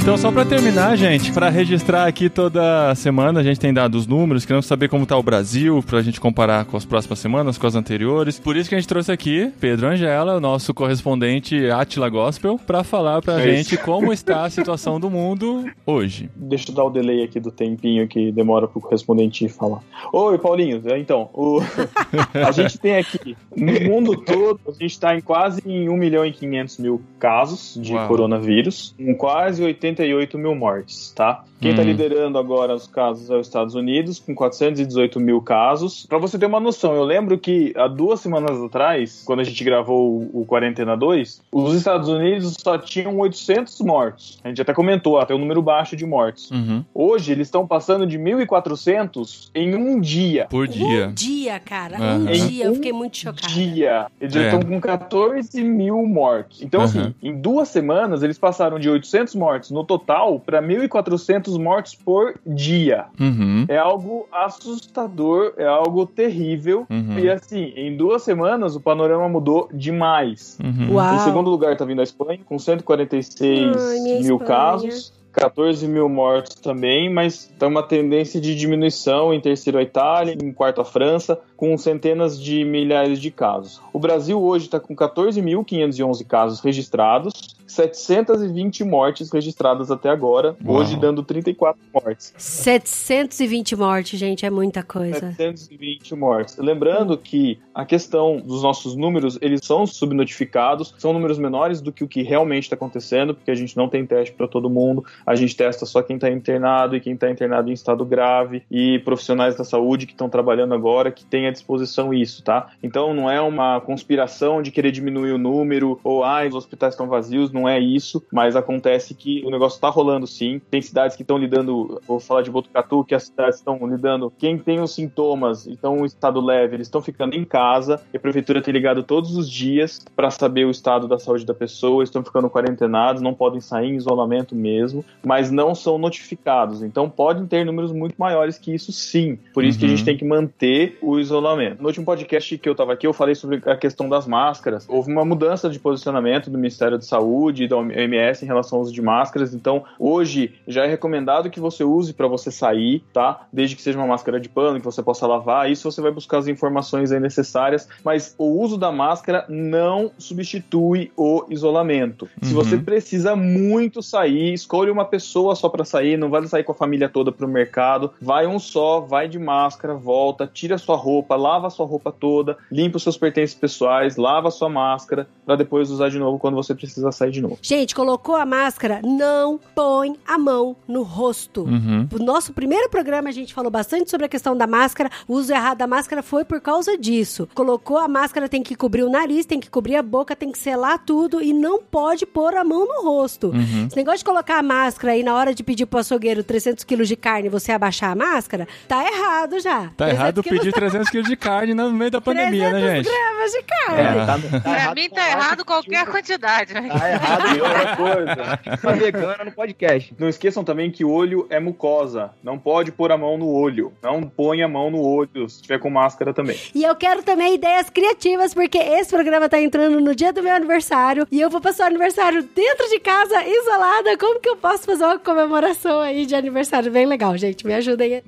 Então, 0.00 0.16
só 0.16 0.30
pra 0.30 0.44
terminar, 0.44 0.96
gente, 0.96 1.32
pra 1.32 1.48
registrar 1.50 2.06
aqui 2.06 2.30
toda 2.30 2.94
semana, 2.94 3.40
a 3.40 3.42
gente 3.42 3.58
tem 3.60 3.74
dado 3.74 3.96
os 3.96 4.06
números, 4.06 4.44
queremos 4.46 4.64
saber 4.64 4.88
como 4.88 5.04
tá 5.04 5.16
o 5.18 5.22
Brasil, 5.22 5.82
pra 5.86 6.00
gente 6.00 6.20
comparar 6.20 6.64
com 6.64 6.76
as 6.76 6.84
próximas 6.84 7.18
semanas, 7.18 7.58
com 7.58 7.66
as 7.66 7.74
anteriores. 7.74 8.38
Por 8.38 8.56
isso 8.56 8.68
que 8.68 8.74
a 8.74 8.78
gente 8.78 8.88
trouxe 8.88 9.10
aqui 9.12 9.52
Pedro 9.60 9.86
Angela, 9.88 10.36
o 10.36 10.40
nosso 10.40 10.72
correspondente 10.72 11.68
Atila 11.70 12.08
Gospel, 12.08 12.58
pra 12.66 12.82
falar 12.84 13.20
pra 13.20 13.40
É 13.42 13.56
gente 13.56 13.76
como 13.76 14.12
está 14.12 14.44
a 14.44 14.50
situação 14.50 14.98
do 15.00 15.10
mundo 15.10 15.66
hoje. 15.84 16.30
Deixa 16.36 16.70
eu 16.70 16.74
dar 16.74 16.84
o 16.84 16.90
delay 16.90 17.22
aqui 17.24 17.38
do 17.40 17.50
tempinho 17.50 18.06
que 18.08 18.32
demora 18.32 18.66
pro 18.66 18.80
correspondente 18.80 19.46
falar. 19.48 19.80
Oi, 20.12 20.38
Paulinho. 20.38 20.80
Então, 20.96 21.28
o- 21.34 21.60
a 22.46 22.50
gente 22.52 22.78
tem 22.78 22.96
aqui, 22.96 23.36
no 23.54 23.80
mundo 23.90 24.16
todo, 24.16 24.60
a 24.68 24.72
gente 24.72 24.98
tá 24.98 25.14
em 25.14 25.20
quase 25.20 25.60
em 25.66 25.88
1 25.88 25.96
milhão 25.96 26.24
e 26.24 26.32
500 26.32 26.78
mil 26.78 27.02
casos 27.18 27.78
de 27.82 27.92
Uau. 27.92 28.08
coronavírus, 28.08 28.94
com 28.96 29.14
quase 29.14 29.62
88 29.88 30.38
mil 30.38 30.54
mortes, 30.54 31.12
tá? 31.14 31.42
Quem 31.60 31.74
tá 31.74 31.82
Hum. 31.82 31.86
liderando 31.86 32.38
agora 32.38 32.72
os 32.74 32.86
casos 32.86 33.28
é 33.30 33.34
os 33.36 33.46
Estados 33.46 33.74
Unidos, 33.74 34.20
com 34.20 34.32
418 34.34 35.18
mil 35.18 35.40
casos. 35.42 36.06
Pra 36.06 36.16
você 36.18 36.38
ter 36.38 36.46
uma 36.46 36.60
noção, 36.60 36.94
eu 36.94 37.02
lembro 37.02 37.36
que 37.36 37.72
há 37.76 37.88
duas 37.88 38.20
semanas 38.20 38.60
atrás, 38.62 39.24
quando 39.26 39.40
a 39.40 39.44
gente 39.44 39.64
gravou 39.64 40.20
o, 40.32 40.42
o 40.42 40.46
Quarentena 40.46 40.96
2, 40.96 41.42
os 41.50 41.74
Estados 41.74 42.08
Unidos 42.08 42.56
só 42.60 42.78
tinham 42.78 43.18
800 43.18 43.80
mortos. 43.80 44.38
A 44.44 44.48
gente 44.48 44.62
até 44.62 44.72
comentou, 44.72 45.18
até 45.18 45.34
um 45.34 45.38
número 45.38 45.60
baixo 45.60 45.96
de 45.96 46.06
mortos. 46.06 46.48
Uhum. 46.52 46.84
Hoje 46.94 47.32
eles 47.32 47.48
estão 47.48 47.66
passando 47.66 48.06
de 48.06 48.18
1.400 48.18 49.50
em 49.54 49.74
um 49.74 50.00
dia. 50.00 50.46
Por 50.48 50.68
dia. 50.68 51.08
Um 51.08 51.12
dia, 51.12 51.58
cara. 51.58 51.96
Aham. 51.96 52.18
Um 52.18 52.26
dia. 52.26 52.64
Eu 52.66 52.74
fiquei 52.74 52.92
muito 52.92 53.16
chocada. 53.16 53.48
Dia. 53.52 54.06
Eles 54.20 54.36
É. 54.36 54.44
estão 54.44 54.60
com 54.62 54.80
14 54.80 55.62
mil 55.64 56.06
mortos. 56.06 56.62
Então, 56.62 56.80
Aham. 56.82 56.86
assim, 56.88 57.14
em 57.22 57.34
duas 57.40 57.68
semanas 57.68 58.22
eles 58.22 58.38
passaram 58.38 58.78
de 58.78 58.88
800 58.88 59.34
mortos 59.34 59.70
no 59.78 59.84
total 59.84 60.40
para 60.40 60.60
1.400 60.60 61.58
mortos 61.60 61.94
por 61.94 62.34
dia. 62.44 63.06
Uhum. 63.18 63.64
É 63.68 63.78
algo 63.78 64.26
assustador, 64.32 65.54
é 65.56 65.66
algo 65.66 66.04
terrível. 66.06 66.86
Uhum. 66.90 67.18
E 67.18 67.30
assim, 67.30 67.72
em 67.76 67.96
duas 67.96 68.22
semanas 68.22 68.74
o 68.74 68.80
panorama 68.80 69.28
mudou 69.28 69.68
demais. 69.72 70.58
Uhum. 70.62 70.94
Uau. 70.94 71.14
Em 71.14 71.18
segundo 71.20 71.50
lugar 71.50 71.76
tá 71.76 71.84
vindo 71.84 72.00
a 72.00 72.04
Espanha, 72.04 72.40
com 72.44 72.58
146 72.58 73.76
Ai, 73.76 73.98
mil 74.00 74.20
Espanha. 74.20 74.38
casos. 74.38 75.17
14 75.38 75.86
mil 75.86 76.08
mortos 76.08 76.56
também, 76.56 77.08
mas 77.08 77.50
tem 77.58 77.68
uma 77.68 77.82
tendência 77.82 78.40
de 78.40 78.54
diminuição 78.54 79.32
em 79.32 79.40
terceiro 79.40 79.78
a 79.78 79.82
Itália, 79.82 80.36
em 80.40 80.52
quarto 80.52 80.80
a 80.80 80.84
França, 80.84 81.38
com 81.56 81.76
centenas 81.78 82.40
de 82.40 82.64
milhares 82.64 83.20
de 83.20 83.30
casos. 83.30 83.80
O 83.92 83.98
Brasil 83.98 84.40
hoje 84.40 84.66
está 84.66 84.80
com 84.80 84.94
14.511 84.94 86.26
casos 86.26 86.60
registrados, 86.60 87.56
720 87.66 88.82
mortes 88.82 89.30
registradas 89.30 89.90
até 89.90 90.08
agora, 90.08 90.56
Uau. 90.64 90.78
hoje 90.78 90.96
dando 90.96 91.22
34 91.22 91.80
mortes. 91.92 92.32
720 92.36 93.76
mortes, 93.76 94.18
gente, 94.18 94.46
é 94.46 94.50
muita 94.50 94.82
coisa. 94.82 95.32
720 95.32 96.14
mortes. 96.14 96.56
Lembrando 96.56 97.16
que 97.16 97.58
a 97.74 97.84
questão 97.84 98.38
dos 98.38 98.62
nossos 98.62 98.96
números, 98.96 99.38
eles 99.42 99.60
são 99.62 99.86
subnotificados, 99.86 100.94
são 100.98 101.12
números 101.12 101.38
menores 101.38 101.80
do 101.80 101.92
que 101.92 102.02
o 102.02 102.08
que 102.08 102.22
realmente 102.22 102.64
está 102.64 102.74
acontecendo, 102.74 103.34
porque 103.34 103.50
a 103.50 103.54
gente 103.54 103.76
não 103.76 103.88
tem 103.88 104.06
teste 104.06 104.34
para 104.34 104.48
todo 104.48 104.70
mundo, 104.70 105.04
a 105.28 105.34
gente 105.34 105.54
testa 105.54 105.84
só 105.84 106.02
quem 106.02 106.16
está 106.16 106.30
internado 106.30 106.96
e 106.96 107.00
quem 107.00 107.12
está 107.12 107.30
internado 107.30 107.68
em 107.68 107.74
estado 107.74 108.02
grave. 108.04 108.62
E 108.70 108.98
profissionais 109.00 109.54
da 109.54 109.62
saúde 109.62 110.06
que 110.06 110.12
estão 110.12 110.28
trabalhando 110.28 110.72
agora 110.72 111.12
que 111.12 111.24
têm 111.24 111.46
à 111.46 111.50
disposição 111.50 112.14
isso, 112.14 112.42
tá? 112.42 112.68
Então 112.82 113.12
não 113.12 113.30
é 113.30 113.38
uma 113.38 113.78
conspiração 113.80 114.62
de 114.62 114.70
querer 114.70 114.90
diminuir 114.90 115.32
o 115.32 115.38
número 115.38 116.00
ou 116.02 116.24
ah, 116.24 116.46
os 116.46 116.54
hospitais 116.54 116.94
estão 116.94 117.06
vazios, 117.06 117.52
não 117.52 117.68
é 117.68 117.78
isso, 117.78 118.24
mas 118.32 118.56
acontece 118.56 119.14
que 119.14 119.44
o 119.44 119.50
negócio 119.50 119.76
está 119.76 119.90
rolando 119.90 120.26
sim. 120.26 120.62
Tem 120.70 120.80
cidades 120.80 121.14
que 121.14 121.22
estão 121.22 121.36
lidando, 121.36 122.00
vou 122.06 122.18
falar 122.18 122.40
de 122.40 122.50
Botucatu, 122.50 123.04
que 123.04 123.14
as 123.14 123.24
cidades 123.24 123.58
estão 123.58 123.78
lidando, 123.86 124.32
quem 124.38 124.56
tem 124.56 124.80
os 124.80 124.94
sintomas 124.94 125.66
e 125.66 125.72
estão 125.72 125.98
em 125.98 126.04
estado 126.06 126.40
leve, 126.40 126.76
eles 126.76 126.86
estão 126.86 127.02
ficando 127.02 127.34
em 127.34 127.44
casa. 127.44 128.00
E 128.14 128.16
a 128.16 128.20
prefeitura 128.20 128.62
tem 128.62 128.72
ligado 128.72 129.02
todos 129.02 129.36
os 129.36 129.50
dias 129.50 130.02
para 130.16 130.30
saber 130.30 130.64
o 130.64 130.70
estado 130.70 131.06
da 131.06 131.18
saúde 131.18 131.44
da 131.44 131.54
pessoa, 131.54 132.02
estão 132.02 132.24
ficando 132.24 132.48
quarentenados, 132.48 133.20
não 133.20 133.34
podem 133.34 133.60
sair 133.60 133.88
em 133.88 133.96
isolamento 133.96 134.54
mesmo, 134.54 135.04
mas 135.24 135.50
não 135.50 135.74
são 135.74 135.98
notificados. 135.98 136.82
Então 136.82 137.08
podem 137.08 137.46
ter 137.46 137.64
números 137.64 137.92
muito 137.92 138.14
maiores 138.16 138.58
que 138.58 138.74
isso 138.74 138.92
sim. 138.92 139.38
Por 139.52 139.64
isso 139.64 139.76
uhum. 139.76 139.80
que 139.80 139.86
a 139.86 139.88
gente 139.88 139.98
uhum. 140.00 140.04
tem 140.04 140.16
que 140.16 140.24
manter 140.24 140.98
o 141.02 141.18
isolamento. 141.18 141.80
No 141.80 141.88
último 141.88 142.06
podcast 142.06 142.58
que 142.58 142.68
eu 142.68 142.72
estava 142.72 142.92
aqui, 142.92 143.06
eu 143.06 143.12
falei 143.12 143.34
sobre 143.34 143.62
a 143.66 143.76
questão 143.76 144.08
das 144.08 144.26
máscaras. 144.26 144.86
Houve 144.88 145.12
uma 145.12 145.24
mudança 145.24 145.68
de 145.68 145.78
posicionamento 145.78 146.50
do 146.50 146.58
Ministério 146.58 146.98
da 146.98 147.04
Saúde 147.04 147.64
e 147.64 147.68
da 147.68 147.76
OMS 147.76 148.44
em 148.44 148.48
relação 148.48 148.78
ao 148.78 148.82
uso 148.82 148.92
de 148.92 149.02
máscaras. 149.02 149.54
Então, 149.54 149.84
hoje 149.98 150.54
já 150.66 150.84
é 150.84 150.88
recomendado 150.88 151.50
que 151.50 151.60
você 151.60 151.84
use 151.84 152.12
para 152.12 152.26
você 152.26 152.50
sair, 152.50 153.02
tá? 153.12 153.46
Desde 153.52 153.76
que 153.76 153.82
seja 153.82 153.98
uma 153.98 154.06
máscara 154.06 154.40
de 154.40 154.48
pano, 154.48 154.78
que 154.78 154.84
você 154.84 155.02
possa 155.02 155.26
lavar. 155.26 155.70
Isso 155.70 155.90
você 155.90 156.00
vai 156.00 156.10
buscar 156.10 156.38
as 156.38 156.48
informações 156.48 157.12
aí 157.12 157.20
necessárias. 157.20 157.88
Mas 158.04 158.34
o 158.38 158.44
uso 158.44 158.76
da 158.76 158.92
máscara 158.92 159.44
não 159.48 160.10
substitui 160.18 161.10
o 161.16 161.44
isolamento. 161.50 162.28
Uhum. 162.40 162.48
Se 162.48 162.54
você 162.54 162.76
precisa 162.78 163.34
muito 163.34 164.02
sair, 164.02 164.52
escolha 164.54 164.92
uma 164.92 164.97
pessoa 165.04 165.54
só 165.54 165.68
para 165.68 165.84
sair, 165.84 166.16
não 166.16 166.30
vale 166.30 166.48
sair 166.48 166.64
com 166.64 166.72
a 166.72 166.74
família 166.74 167.08
toda 167.08 167.32
para 167.32 167.46
o 167.46 167.48
mercado. 167.48 168.12
Vai 168.20 168.46
um 168.46 168.58
só, 168.58 169.00
vai 169.00 169.28
de 169.28 169.38
máscara, 169.38 169.94
volta, 169.94 170.46
tira 170.46 170.78
sua 170.78 170.96
roupa, 170.96 171.36
lava 171.36 171.70
sua 171.70 171.86
roupa 171.86 172.12
toda, 172.12 172.56
limpa 172.70 172.96
os 172.96 173.02
seus 173.02 173.16
pertences 173.16 173.54
pessoais, 173.54 174.16
lava 174.16 174.50
sua 174.50 174.68
máscara 174.68 175.28
para 175.44 175.56
depois 175.56 175.90
usar 175.90 176.08
de 176.08 176.18
novo 176.18 176.38
quando 176.38 176.54
você 176.54 176.74
precisa 176.74 177.10
sair 177.12 177.30
de 177.30 177.40
novo. 177.40 177.58
Gente, 177.62 177.94
colocou 177.94 178.34
a 178.34 178.44
máscara, 178.44 179.00
não 179.02 179.58
põe 179.74 180.16
a 180.26 180.38
mão 180.38 180.76
no 180.86 181.02
rosto. 181.02 181.62
Uhum. 181.62 182.08
No 182.12 182.24
nosso 182.24 182.52
primeiro 182.52 182.88
programa 182.90 183.28
a 183.28 183.32
gente 183.32 183.54
falou 183.54 183.70
bastante 183.70 184.10
sobre 184.10 184.26
a 184.26 184.28
questão 184.28 184.56
da 184.56 184.66
máscara. 184.66 185.10
O 185.26 185.34
uso 185.34 185.52
errado 185.52 185.78
da 185.78 185.86
máscara 185.86 186.22
foi 186.22 186.44
por 186.44 186.60
causa 186.60 186.96
disso. 186.98 187.48
Colocou 187.54 187.98
a 187.98 188.08
máscara, 188.08 188.48
tem 188.48 188.62
que 188.62 188.74
cobrir 188.74 189.02
o 189.02 189.10
nariz, 189.10 189.46
tem 189.46 189.60
que 189.60 189.70
cobrir 189.70 189.96
a 189.96 190.02
boca, 190.02 190.36
tem 190.36 190.52
que 190.52 190.58
selar 190.58 191.04
tudo 191.04 191.42
e 191.42 191.52
não 191.52 191.82
pode 191.82 192.26
pôr 192.26 192.54
a 192.54 192.64
mão 192.64 192.86
no 192.86 193.02
rosto. 193.02 193.48
Uhum. 193.48 193.86
Esse 193.86 193.96
negócio 193.96 194.18
de 194.18 194.24
colocar 194.24 194.58
a 194.58 194.62
máscara 194.62 194.87
aí 195.08 195.22
na 195.22 195.34
hora 195.34 195.54
de 195.54 195.62
pedir 195.62 195.86
pro 195.86 196.00
açougueiro 196.00 196.42
300 196.42 196.84
quilos 196.84 197.08
de 197.08 197.16
carne 197.16 197.48
e 197.48 197.50
você 197.50 197.72
abaixar 197.72 198.10
a 198.10 198.14
máscara, 198.14 198.68
tá 198.86 199.04
errado 199.04 199.60
já. 199.60 199.90
Tá 199.96 200.08
errado 200.08 200.42
pedir 200.42 200.72
300 200.72 201.10
quilos 201.10 201.28
de 201.28 201.36
carne 201.36 201.74
no 201.74 201.90
meio 201.92 202.10
da 202.10 202.20
pandemia, 202.20 202.72
né, 202.72 202.96
gente? 202.96 203.08
gramas 203.08 203.52
de 203.52 203.62
carne. 203.62 204.00
É, 204.00 204.26
tá, 204.26 204.60
tá 204.60 204.60
pra 204.60 204.94
mim 204.94 205.08
tá 205.10 205.30
errado 205.30 205.64
qualquer 205.64 206.06
quantidade. 206.06 206.74
Né? 206.74 206.88
Tá 206.88 207.10
errado 207.10 207.56
e 207.56 207.60
outra 207.60 207.96
coisa. 207.96 208.78
Tá 208.82 208.92
vegana 208.92 209.44
no 209.44 209.52
podcast. 209.52 210.14
Não 210.18 210.28
esqueçam 210.28 210.64
também 210.64 210.90
que 210.90 211.04
olho 211.04 211.46
é 211.50 211.60
mucosa. 211.60 212.30
Não 212.42 212.58
pode 212.58 212.92
pôr 212.92 213.12
a 213.12 213.16
mão 213.16 213.36
no 213.36 213.48
olho. 213.48 213.92
Não 214.02 214.22
põe 214.22 214.62
a 214.62 214.68
mão 214.68 214.90
no 214.90 215.00
olho 215.00 215.48
se 215.48 215.62
tiver 215.62 215.78
com 215.78 215.90
máscara 215.90 216.32
também. 216.32 216.58
E 216.74 216.82
eu 216.82 216.94
quero 216.96 217.22
também 217.22 217.54
ideias 217.54 217.90
criativas, 217.90 218.54
porque 218.54 218.78
esse 218.78 219.10
programa 219.10 219.48
tá 219.48 219.60
entrando 219.60 220.00
no 220.00 220.14
dia 220.14 220.32
do 220.32 220.42
meu 220.42 220.54
aniversário 220.54 221.26
e 221.30 221.40
eu 221.40 221.50
vou 221.50 221.60
passar 221.60 221.84
o 221.84 221.86
aniversário 221.86 222.42
dentro 222.42 222.88
de 222.88 222.98
casa, 223.00 223.44
isolada. 223.46 224.16
Como 224.18 224.40
que 224.40 224.48
eu 224.48 224.56
posso 224.78 224.86
fazer 224.86 225.04
uma 225.04 225.18
comemoração 225.18 226.00
aí 226.00 226.24
de 226.24 226.34
aniversário 226.34 226.90
bem 226.92 227.06
legal, 227.06 227.36
gente? 227.36 227.66
Me 227.66 227.74
ajudem 227.74 228.14
aí. 228.14 228.22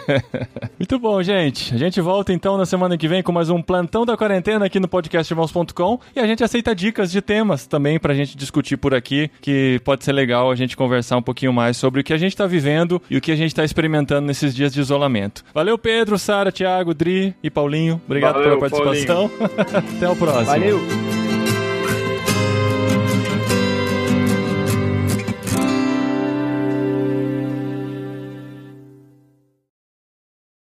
Muito 0.78 0.98
bom, 0.98 1.22
gente. 1.22 1.74
A 1.74 1.78
gente 1.78 2.00
volta 2.00 2.32
então 2.32 2.56
na 2.56 2.64
semana 2.64 2.96
que 2.96 3.06
vem 3.06 3.22
com 3.22 3.32
mais 3.32 3.50
um 3.50 3.60
plantão 3.60 4.06
da 4.06 4.16
quarentena 4.16 4.64
aqui 4.66 4.80
no 4.80 4.88
podcastirmãos.com 4.88 6.00
e 6.14 6.20
a 6.20 6.26
gente 6.26 6.42
aceita 6.42 6.74
dicas 6.74 7.10
de 7.10 7.20
temas 7.20 7.66
também 7.66 7.98
pra 7.98 8.14
gente 8.14 8.36
discutir 8.36 8.76
por 8.76 8.94
aqui, 8.94 9.30
que 9.40 9.80
pode 9.84 10.04
ser 10.04 10.12
legal 10.12 10.50
a 10.50 10.56
gente 10.56 10.76
conversar 10.76 11.16
um 11.16 11.22
pouquinho 11.22 11.52
mais 11.52 11.76
sobre 11.76 12.00
o 12.00 12.04
que 12.04 12.12
a 12.12 12.18
gente 12.18 12.36
tá 12.36 12.46
vivendo 12.46 13.00
e 13.10 13.16
o 13.16 13.20
que 13.20 13.32
a 13.32 13.36
gente 13.36 13.54
tá 13.54 13.64
experimentando 13.64 14.26
nesses 14.26 14.54
dias 14.54 14.72
de 14.72 14.80
isolamento. 14.80 15.44
Valeu, 15.52 15.76
Pedro, 15.76 16.18
Sara, 16.18 16.50
Thiago, 16.50 16.94
Dri 16.94 17.34
e 17.42 17.50
Paulinho. 17.50 18.00
Obrigado 18.06 18.34
Valeu, 18.34 18.58
pela 18.58 18.70
participação. 18.70 19.30
Até 19.96 20.08
o 20.08 20.16
próximo. 20.16 20.46
Valeu. 20.46 21.13